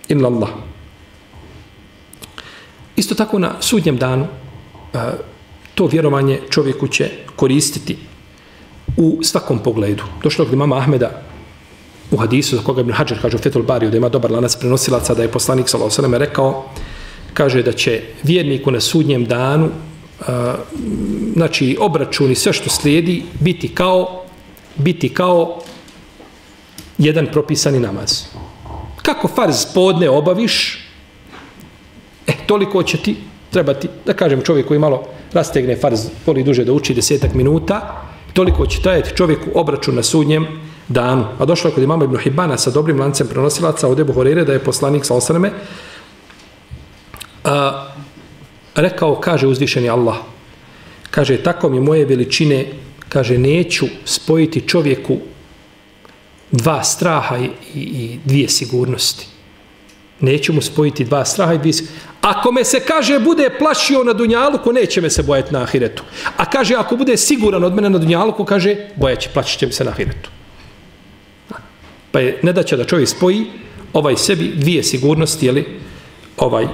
[0.07, 0.49] illa Allah.
[2.95, 4.27] Isto tako na sudnjem danu
[5.75, 7.97] to vjerovanje čovjeku će koristiti
[8.97, 10.03] u svakom pogledu.
[10.23, 11.21] Došlo je mama Ahmeda
[12.11, 15.13] u hadisu, za koga Ibn Hajar kaže u Fetul Bariju, da ima dobar lanac prenosilaca,
[15.13, 16.17] da je poslanik s.a.v.
[16.17, 16.65] rekao,
[17.33, 19.69] kaže da će vjerniku na sudnjem danu,
[20.27, 20.55] a,
[21.33, 24.23] znači obračun i sve što slijedi, biti kao,
[24.75, 25.61] biti kao
[26.97, 28.25] jedan propisani namaz.
[29.01, 30.87] Kako farz podne obaviš,
[32.27, 33.15] e, toliko će ti
[33.53, 38.01] trebati, da kažem čovjek koji malo rastegne farz, voli duže da uči desetak minuta,
[38.33, 40.47] toliko će trajati čovjeku obračun na sudnjem
[40.87, 41.25] danu.
[41.39, 44.53] A došlo je kod imama Ibn Hibana sa dobrim lancem prenosilaca od Ebu Horeire da
[44.53, 45.51] je poslanik sa osaname
[47.43, 47.87] a,
[48.75, 50.15] rekao, kaže uzvišeni Allah,
[51.11, 52.65] kaže, tako mi moje veličine,
[53.09, 55.17] kaže, neću spojiti čovjeku
[56.51, 59.27] dva straha i, i, i dvije sigurnosti.
[60.19, 62.12] Neću mu spojiti dva straha i dvije sigurnosti.
[62.23, 66.03] Ako me se kaže bude plašio na dunjaluku, neće me se bojati na ahiretu.
[66.37, 69.83] A kaže ako bude siguran od mene na dunjaluku, kaže bojaće, plašit će mi se
[69.83, 70.29] na ahiretu.
[72.11, 73.45] Pa je ne da će da čovjek spoji
[73.93, 75.65] ovaj sebi dvije sigurnosti, jeli,
[76.37, 76.67] ovaj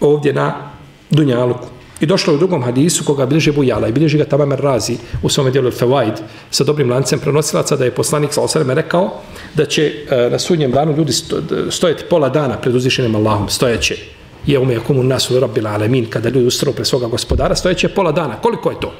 [0.00, 0.70] ovdje na
[1.10, 1.68] dunjaluku.
[2.00, 5.28] I došlo je u drugom hadisu koga bilježi Bujala i bilježi ga Tamamer Razi u
[5.28, 9.22] svome dijelu Fewaid sa dobrim lancem prenosilaca da je poslanik sa osreme rekao
[9.54, 11.12] da će e, na sudnjem danu ljudi
[11.70, 13.96] stojati pola dana pred uzvišenim Allahom, stojeće
[14.46, 18.36] je ume kumu nasu rabbil alemin kada ljudi ustro pre svoga gospodara, stojeće pola dana.
[18.36, 18.92] Koliko je to?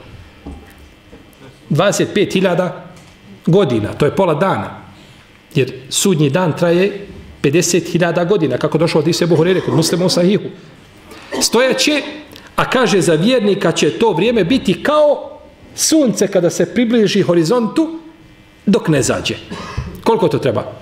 [1.70, 2.70] 25.000
[3.47, 4.80] godina, to je pola dana.
[5.55, 7.07] Jer sudnji dan traje
[7.42, 10.45] 50.000 godina, kako došlo od Ise Buhurire kod muslima u sahihu.
[11.40, 12.03] Stojaće
[12.57, 15.38] A kaže za vjernika će to vrijeme biti kao
[15.74, 17.99] sunce kada se približi horizontu
[18.66, 19.34] dok ne zađe.
[20.05, 20.72] Koliko to treba?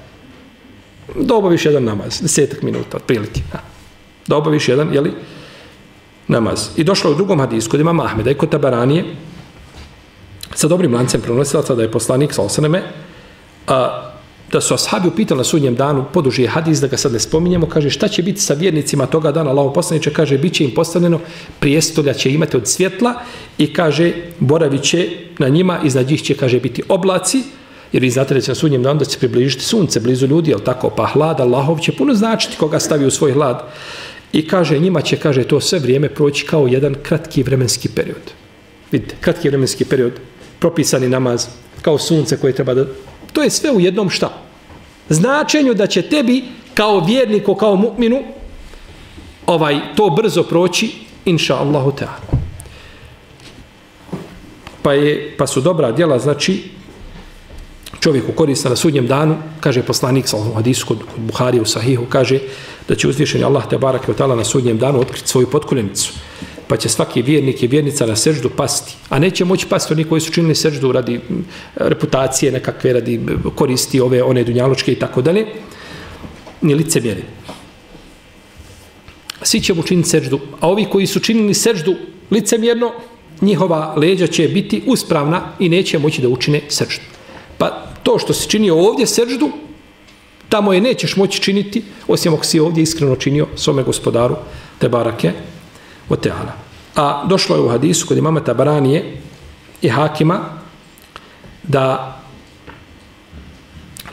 [1.16, 3.40] Da obaviš jedan namaz, desetak minuta, otprilike.
[4.32, 5.12] Da obaviš jedan, jeli,
[6.28, 6.70] namaz.
[6.76, 9.04] I došlo u drugom hadisku, kod imama Ahmeda i kod Tabaranije,
[10.54, 12.80] sa dobrim lancem prenosilaca da je poslanik sa osaneme,
[13.68, 14.08] a,
[14.52, 17.68] da su ashabi upitali na sudnjem danu, poduži je hadis, da ga sad ne spominjemo,
[17.68, 21.20] kaže šta će biti sa vjernicima toga dana, Allaho poslaniče, kaže, bit će im postavljeno,
[21.60, 23.14] prijestolja će imati od svjetla
[23.58, 25.08] i kaže, boravit će
[25.38, 27.42] na njima, iznad njih će, kaže, biti oblaci,
[27.92, 30.60] jer vi znate da će na sudnjem danu da će približiti sunce blizu ljudi, jel
[30.60, 33.68] tako, pa hlad Allahov će puno značiti koga stavi u svoj hlad.
[34.32, 38.32] I kaže, njima će, kaže, to sve vrijeme proći kao jedan kratki vremenski period.
[38.92, 40.12] Vidite, kratki vremenski period,
[40.58, 41.46] propisani namaz,
[41.82, 42.86] kao sunce koje treba da
[43.32, 44.42] To je sve u jednom šta?
[45.08, 48.22] Značenju da će tebi kao vjerniku, kao mu'minu
[49.46, 50.90] ovaj, to brzo proći
[51.24, 52.42] inša Allahu ta'ala.
[54.82, 56.70] Pa, je, pa su dobra djela, znači
[58.00, 62.38] čovjeku korista na sudnjem danu, kaže poslanik sa hadisu kod, kod Buhari u Sahihu, kaže
[62.88, 66.12] da će uzvišeni Allah te barak od na sudnjem danu otkriti svoju potkoljenicu
[66.72, 68.94] pa će svaki vjernik i vjernica na seždu pasti.
[69.08, 71.20] A neće moći pasti oni koji su činili seždu radi
[71.76, 73.20] reputacije nekakve, radi
[73.54, 75.46] koristi ove, one dunjalučke i tako dalje.
[76.62, 77.22] Ni lice mjeri.
[79.42, 80.40] Svi će učiniti seždu.
[80.60, 81.94] A ovi koji su činili seždu
[82.30, 82.92] licemjerno,
[83.40, 87.04] njihova leđa će biti uspravna i neće moći da učine seždu.
[87.62, 87.70] Pa
[88.02, 89.50] to što se čini ovdje seždu,
[90.48, 94.36] tamo je nećeš moći činiti, osim ako si ovdje iskreno činio svome gospodaru,
[94.78, 95.32] te barake,
[96.08, 96.58] o teala.
[96.96, 99.20] A došlo je u hadisu kod imama Tabaranije
[99.82, 100.40] i Hakima
[101.62, 102.18] da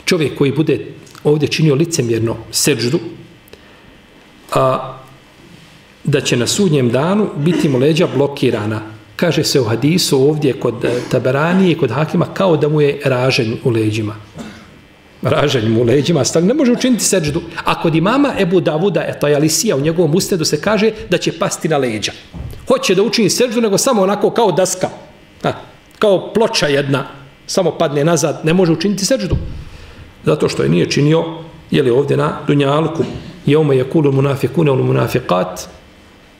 [0.04, 0.94] čovjek koji bude
[1.24, 2.98] ovdje činio licemjerno seđdu,
[4.54, 4.94] a,
[6.04, 8.99] da će na sudnjem danu biti mu leđa blokirana.
[9.20, 13.00] Kaže se u hadisu ovdje kod eh, Tabarani i kod Hakima kao da mu je
[13.04, 14.14] ražen u leđima
[15.22, 17.42] Ražen mu leđima, stali, ne može učiniti seđdu.
[17.64, 21.38] A kod imama Ebu Davuda, eto je Alisija, u njegovom ustedu se kaže da će
[21.38, 22.12] pasti na leđa.
[22.68, 24.88] Hoće da učini seđdu, nego samo onako kao daska.
[25.42, 25.52] Ha,
[25.98, 27.04] kao ploča jedna,
[27.46, 29.36] samo padne nazad, ne može učiniti seđdu.
[30.24, 31.24] Zato što je nije činio,
[31.70, 33.04] je li ovdje na Dunjalku,
[33.46, 35.68] je ome je kulu munafikune, ono munafikat,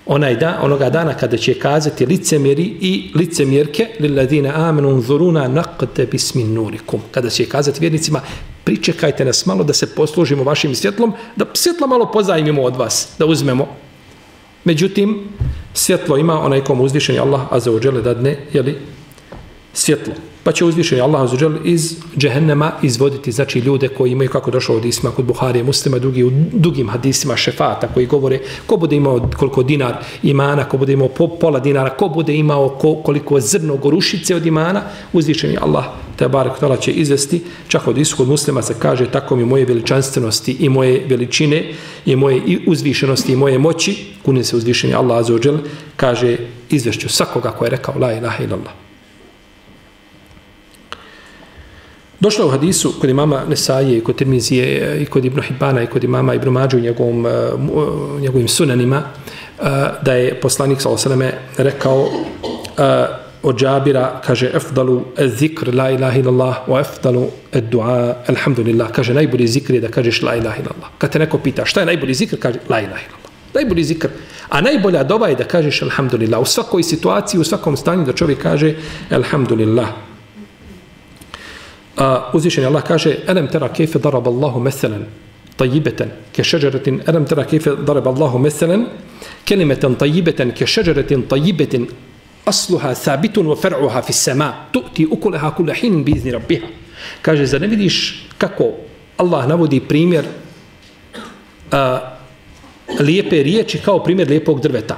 [0.07, 6.55] onaj da, onoga dana kada će kazati licemjeri i licemjerke lilladine amenu zuruna naqte bismin
[6.55, 7.01] nurikum.
[7.11, 8.21] Kada će kazati vjernicima,
[8.65, 13.27] pričekajte nas malo da se poslužimo vašim svjetlom, da svjetlo malo pozajmimo od vas, da
[13.27, 13.67] uzmemo.
[14.65, 15.29] Međutim,
[15.75, 18.79] svjetlo ima onaj kom uzvišen je Allah, a za uđele dadne, jeli,
[19.73, 20.15] svjetlo.
[20.43, 24.85] Pa će uzvišeni Allah azuđel iz džehennema izvoditi znači ljude koji imaju kako došlo od
[24.85, 29.63] isma kod Buharije muslima drugi u dugim hadisima šefata koji govore ko bude imao koliko
[29.63, 34.37] dinar imana ko bude imao po, pola dinara ko bude imao ko, koliko zrno gorušice
[34.37, 35.85] od imana uzvišeni Allah
[36.17, 40.57] te barek tala će izvesti čak od iskod muslima se kaže tako mi moje veličanstvenosti
[40.61, 41.73] i moje veličine
[42.07, 45.59] i moje uzvišenosti i moje moći kune se uzvišeni Allah azuđel
[45.97, 46.37] kaže
[46.71, 48.90] izvešću svakoga ko je rekao la ilaha illallah.
[52.21, 55.87] Došlo u hadisu kod imama Nesaje eh, i kod Tirmizije i kod Ibn Hibana i
[55.87, 59.03] kod imama Ibn Mađu i njegovom, eh, eh, njegovim sunanima
[60.03, 61.33] da je poslanik s.a.v.
[61.57, 62.09] rekao uh,
[63.43, 68.91] od džabira, kaže efdalu zikr la ilaha illallah wa efdalu dua alhamdulillah.
[68.93, 70.89] Kaže najbolji zikr je da kažeš la ilaha illallah.
[70.99, 73.31] Kad te neko pita šta je najbolji zikr, kaže la ilaha illallah.
[73.55, 74.09] Najbolji zikr.
[74.49, 76.41] A najbolja doba je da kažeš alhamdulillah.
[76.41, 78.75] U svakoj situaciji, u svakom stanju da čovjek kaže
[79.11, 79.89] alhamdulillah.
[82.01, 85.05] A uzvišeni Allah kaže Elem tera kefe darab Allahu meselen
[85.57, 88.87] tajibeten ke šeđeretin Elem tera kefe darab Allahu meselen
[89.45, 91.85] kelimeten tajibeten ke šeđeretin tajibetin
[92.47, 96.67] asluha thabitun wa far'uha fi sema tu'ti ukuleha kulle hin bizni rabbiha
[97.23, 98.73] kaže za ne vidiš kako
[99.17, 100.25] Allah navodi primjer
[101.71, 102.01] a,
[103.01, 104.97] lijepe riječi kao primjer lijepog drveta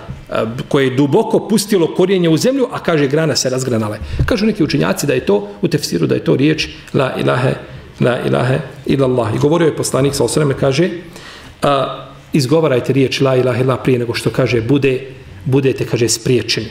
[0.69, 3.99] koje je duboko pustilo korijenje u zemlju, a kaže grana se razgranale.
[4.27, 7.55] Kažu neki učenjaci da je to u tefsiru, da je to riječ la ilahe,
[8.01, 9.35] la ilahe illallah.
[9.35, 10.91] I govorio je poslanik sa osreme, kaže
[11.63, 14.99] a, izgovarajte riječ la ilahe illallah prije nego što kaže bude
[15.45, 16.69] budete, kaže, spriječeni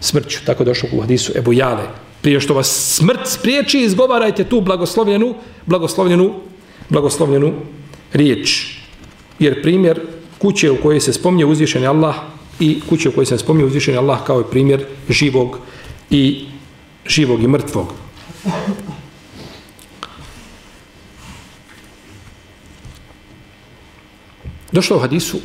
[0.00, 0.38] smrću.
[0.46, 1.84] Tako došlo u hadisu Ebu Jale.
[2.22, 5.34] Prije što vas smrt spriječi, izgovarajte tu blagoslovljenu,
[5.66, 6.34] blagoslovljenu,
[6.88, 7.52] blagoslovljenu
[8.12, 8.76] riječ.
[9.38, 10.00] Jer primjer
[10.38, 12.14] kuće u kojoj se spomnje uzvišeni Allah
[12.60, 15.58] i kuće u kojoj se spominje uzvišeni Allah kao je primjer živog
[16.10, 16.44] i
[17.06, 17.92] živog i mrtvog.
[24.72, 25.38] Došlo u hadisu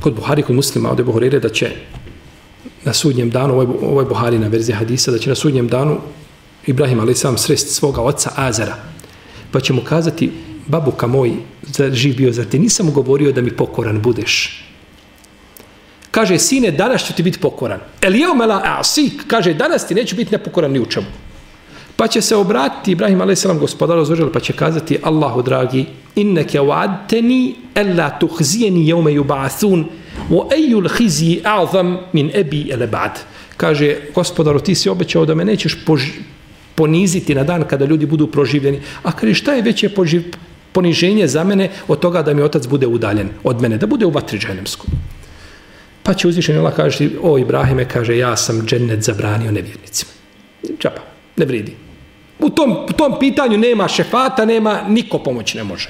[0.00, 1.70] kod Buhari, kod muslima, od Ebu Horeire, da će
[2.84, 5.98] na sudnjem danu, ovo ovaj ovo je Buharina hadisa, da će na sudnjem danu
[6.66, 8.76] Ibrahim ali sam srest svoga oca Azara.
[9.50, 10.30] Pa će mu kazati,
[10.66, 11.32] babuka moj,
[11.62, 14.64] za živ bio, zar ti nisam govorio da mi pokoran budeš?
[16.12, 17.80] Kaže, sine, danas ću ti biti pokoran.
[18.00, 21.06] El je umela asik, kaže, danas ti neću biti nepokoran ni u čemu.
[21.96, 23.46] Pa će se obratiti Ibrahim a.s.
[23.60, 25.86] gospodar ozvožel, pa će kazati, Allahu dragi,
[26.16, 29.84] inneke uadteni, ella tuhzijeni jeume yuba'athun,
[30.30, 33.20] wa ejul hizi a'zam min ebi ele ba'd.
[33.56, 35.76] Kaže, gospodaru, ti si obećao da me nećeš
[36.74, 38.80] poniziti na dan kada ljudi budu proživljeni.
[39.02, 40.22] A kaže, šta je veće poživ,
[40.72, 44.10] poniženje za mene od toga da mi otac bude udaljen od mene, da bude u
[44.10, 44.86] vatri dženemsku.
[46.02, 50.10] Pa će uzvišen Allah kaže, o Ibrahime, kaže, ja sam džennet zabranio nevjernicima.
[50.78, 51.00] Čapa,
[51.36, 51.76] ne vridi.
[52.38, 55.88] U tom, u tom pitanju nema šefata, nema, niko pomoć ne može.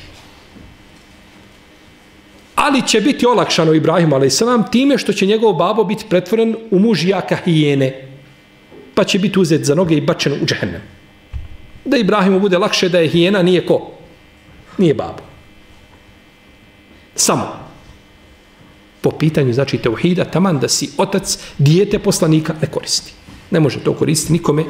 [2.55, 4.43] Ali će biti olakšano Ibrahim a.s.
[4.71, 8.09] time što će njegov babo biti pretvoren u muž jaka hijene.
[8.95, 10.83] Pa će biti uzet za noge i bačen u džehennem.
[11.85, 13.91] Da Ibrahimu bude lakše da je hijena, nije ko?
[14.79, 15.23] Nije babo.
[17.15, 17.62] Samo.
[19.03, 23.13] Po pitanju, znači, teuhida, taman da si otac, dijete poslanika, ne koristi.
[23.51, 24.65] Ne može to koristiti nikome.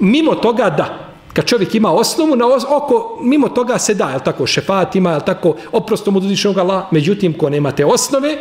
[0.00, 2.46] Mimo toga, da, kad čovjek ima osnovu, na
[2.76, 6.84] oko, mimo toga se da, jel tako, šefat ima, jel tako, oprostom od uzvišenog Allah,
[6.92, 8.36] međutim, ko nema te osnove,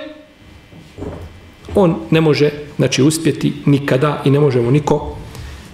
[1.75, 5.16] on ne može, znači, uspjeti nikada i ne može mu niko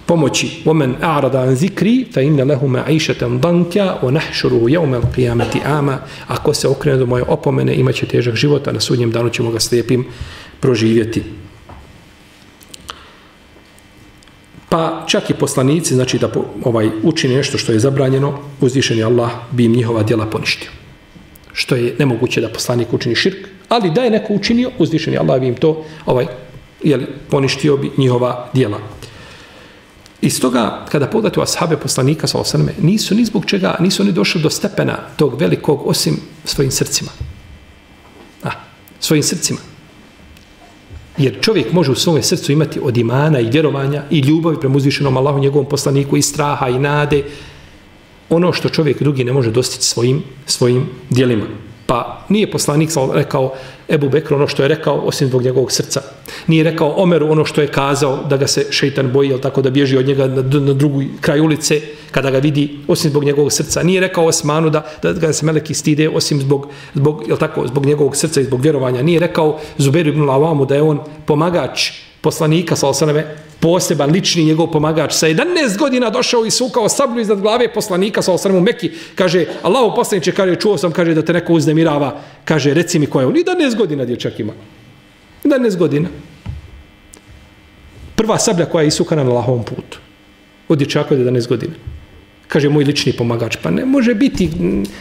[0.06, 0.62] pomoći.
[0.64, 6.54] Omen a'rada an zikri, fa inna lehu ma'ishatan danka, o nahšuru jevme qiyamati ama, ako
[6.54, 10.06] se okrene do moje opomene, imaće težak život, a na sudnjem danu ćemo ga slijepim
[10.60, 11.22] proživjeti.
[14.68, 16.30] Pa čak i poslanici, znači da
[16.64, 20.70] ovaj učini nešto što je zabranjeno, uzvišeni Allah bi im njihova djela poništio.
[21.52, 25.46] Što je nemoguće da poslanik učini širk, ali da je neko učinio, uzvišeni Allah bi
[25.46, 26.26] im to ovaj,
[26.82, 28.78] jeli, poništio bi njihova djela.
[30.24, 34.12] I stoga, kada pogledate u ashabe poslanika, sa osaname, nisu ni zbog čega, nisu oni
[34.12, 37.10] došli do stepena tog velikog, osim svojim srcima.
[38.42, 38.50] A,
[39.00, 39.60] svojim srcima.
[41.18, 45.16] Jer čovjek može u svome srcu imati od imana i vjerovanja i ljubavi prema uzvišenom
[45.16, 47.24] Allahu, njegovom poslaniku i straha i nade.
[48.30, 51.44] Ono što čovjek drugi ne može dostići svojim, svojim dijelima.
[51.86, 53.52] Pa nije poslanik rekao
[53.88, 56.02] Ebu Bekru ono što je rekao osim zbog njegovog srca.
[56.46, 59.70] Nije rekao Omeru ono što je kazao da ga se šeitan boji, jel tako da
[59.70, 61.80] bježi od njega na, na drugu kraj ulice
[62.10, 63.82] kada ga vidi osim zbog njegovog srca.
[63.82, 67.86] Nije rekao Osmanu da, da ga se meleki stide osim zbog, zbog, jel tako, zbog
[67.86, 69.02] njegovog srca i zbog vjerovanja.
[69.02, 71.90] Nije rekao Zuberu ibn Lavamu da je on pomagač
[72.20, 73.24] poslanika, sa osaname,
[73.60, 78.32] poseban, lični njegov pomagač, sa 11 godina došao i sukao sablju iznad glave poslanika, sa
[78.32, 82.74] osaname u Meki, kaže, Allaho poslaniče, kaže, čuo sam, kaže, da te neko uznemirava, kaže,
[82.74, 83.34] reci mi ko je on.
[83.34, 84.52] 11 godina dječak ima.
[85.44, 86.08] 11 godina.
[88.24, 89.98] Prva sablja koja je isukana na Allahovom putu.
[90.68, 91.72] Od dječaka od 11 godina.
[92.48, 93.56] Kaže, moj lični pomagač.
[93.62, 94.48] Pa ne može biti,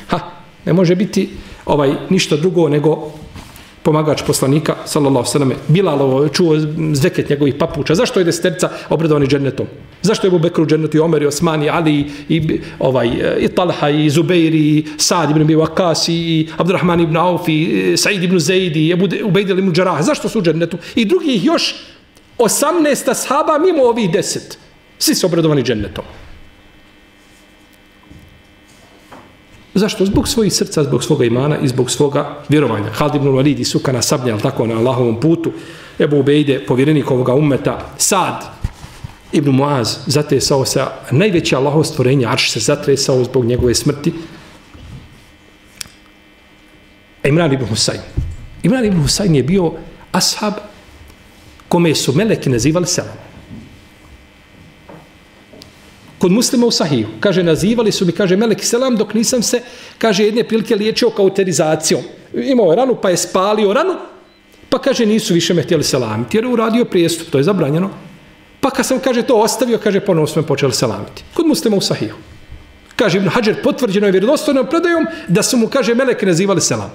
[0.08, 0.20] ha,
[0.66, 1.30] ne može biti
[1.66, 3.12] ovaj ništa drugo nego
[3.84, 6.58] pomagač poslanika, sallallahu sallam, Bilalovo čuo
[6.94, 7.96] zveket njegovih papuča.
[7.96, 9.68] Zašto je desterca obredovani džennetom?
[10.02, 13.10] Zašto je Ebu Bekru džennetu i Omer i Osmani, Ali i, ovaj,
[13.40, 17.98] i Talha i Zubeir i Sad ibn Abi Akas i Abdurrahman ibn Auf i e,
[17.98, 19.08] Said ibn Zaid i Ebu
[19.40, 20.04] ibn Đarah.
[20.04, 20.78] Zašto su u džennetu?
[20.96, 21.76] I drugih još
[22.38, 24.58] 18 ashaba mimo ovih deset.
[25.00, 26.06] Svi su obradovani džennetom.
[29.74, 30.06] Zašto?
[30.06, 32.90] Zbog svojih srca, zbog svoga imana i zbog svoga vjerovanja.
[32.94, 35.52] Halid ibn Walid i Sukana sablja, tako na Allahovom putu.
[36.00, 38.46] Ebu Ubejde, povjerenik ovoga umeta, Sad
[39.32, 44.14] ibn Muaz, zatresao se, najveće Allahov stvorenje, Arš se zatresao zbog njegove smrti.
[47.24, 48.00] Imran ibn Husayn.
[48.64, 49.72] Imran ibn Husayn je bio
[50.12, 50.54] ashab
[51.74, 53.34] kome su meleki nazivali selam
[56.24, 57.08] kod muslima u sahiju.
[57.20, 59.60] Kaže, nazivali su mi, kaže, meleki Selam, dok nisam se,
[59.98, 62.02] kaže, jedne prilike liječio kauterizacijom.
[62.34, 63.98] Imao je ranu, pa je spalio ranu,
[64.70, 67.90] pa kaže, nisu više me htjeli selamiti, jer je uradio prijestup, to je zabranjeno.
[68.62, 71.24] Pa kad sam, kaže, to ostavio, kaže, ponovo smo počeli selamiti.
[71.34, 72.16] Kod muslima u sahiju.
[72.96, 76.92] Kaže, Ibn Hajar potvrđeno je vjerodostojnom predajom da su mu, kaže, meleki nazivali selam.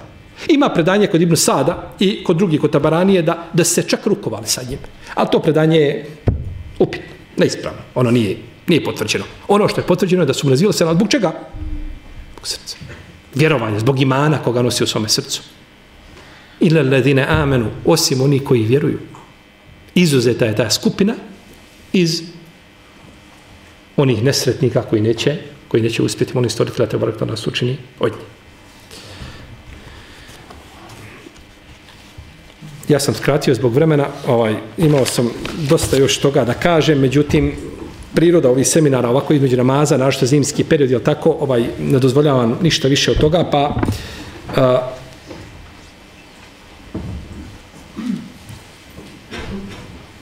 [0.47, 4.47] Ima predanje kod Ibn Sada i kod drugih, kod Tabaranije, da, da se čak rukovali
[4.47, 4.79] sa njim.
[5.15, 6.05] Ali to predanje je
[6.79, 7.79] upitno, neispravno.
[7.95, 8.37] Ono nije,
[8.67, 9.25] nije potvrđeno.
[9.47, 11.31] Ono što je potvrđeno je da su mu se na Zbog čega?
[12.33, 12.77] Zbog srca.
[13.35, 15.41] Vjerovanje, zbog imana koga nosi u svome srcu.
[16.59, 18.99] Ile ledine amenu, osim oni koji vjeruju.
[19.95, 21.15] Izuzeta je ta skupina
[21.93, 22.23] iz
[23.97, 25.37] onih nesretnika koji neće,
[25.67, 28.38] koji neće uspjeti, molim stvoriti te barak da nas učini od njih.
[32.89, 35.29] Ja sam skratio zbog vremena, ovaj, imao sam
[35.69, 37.53] dosta još toga da kažem, međutim,
[38.13, 42.87] priroda ovih seminara ovako između namaza, našto zimski period, je tako, ovaj, ne dozvoljavam ništa
[42.87, 43.75] više od toga, pa
[44.55, 44.89] a,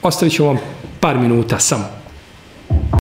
[0.02, 0.58] ostavit ću vam
[1.00, 1.97] par minuta samo.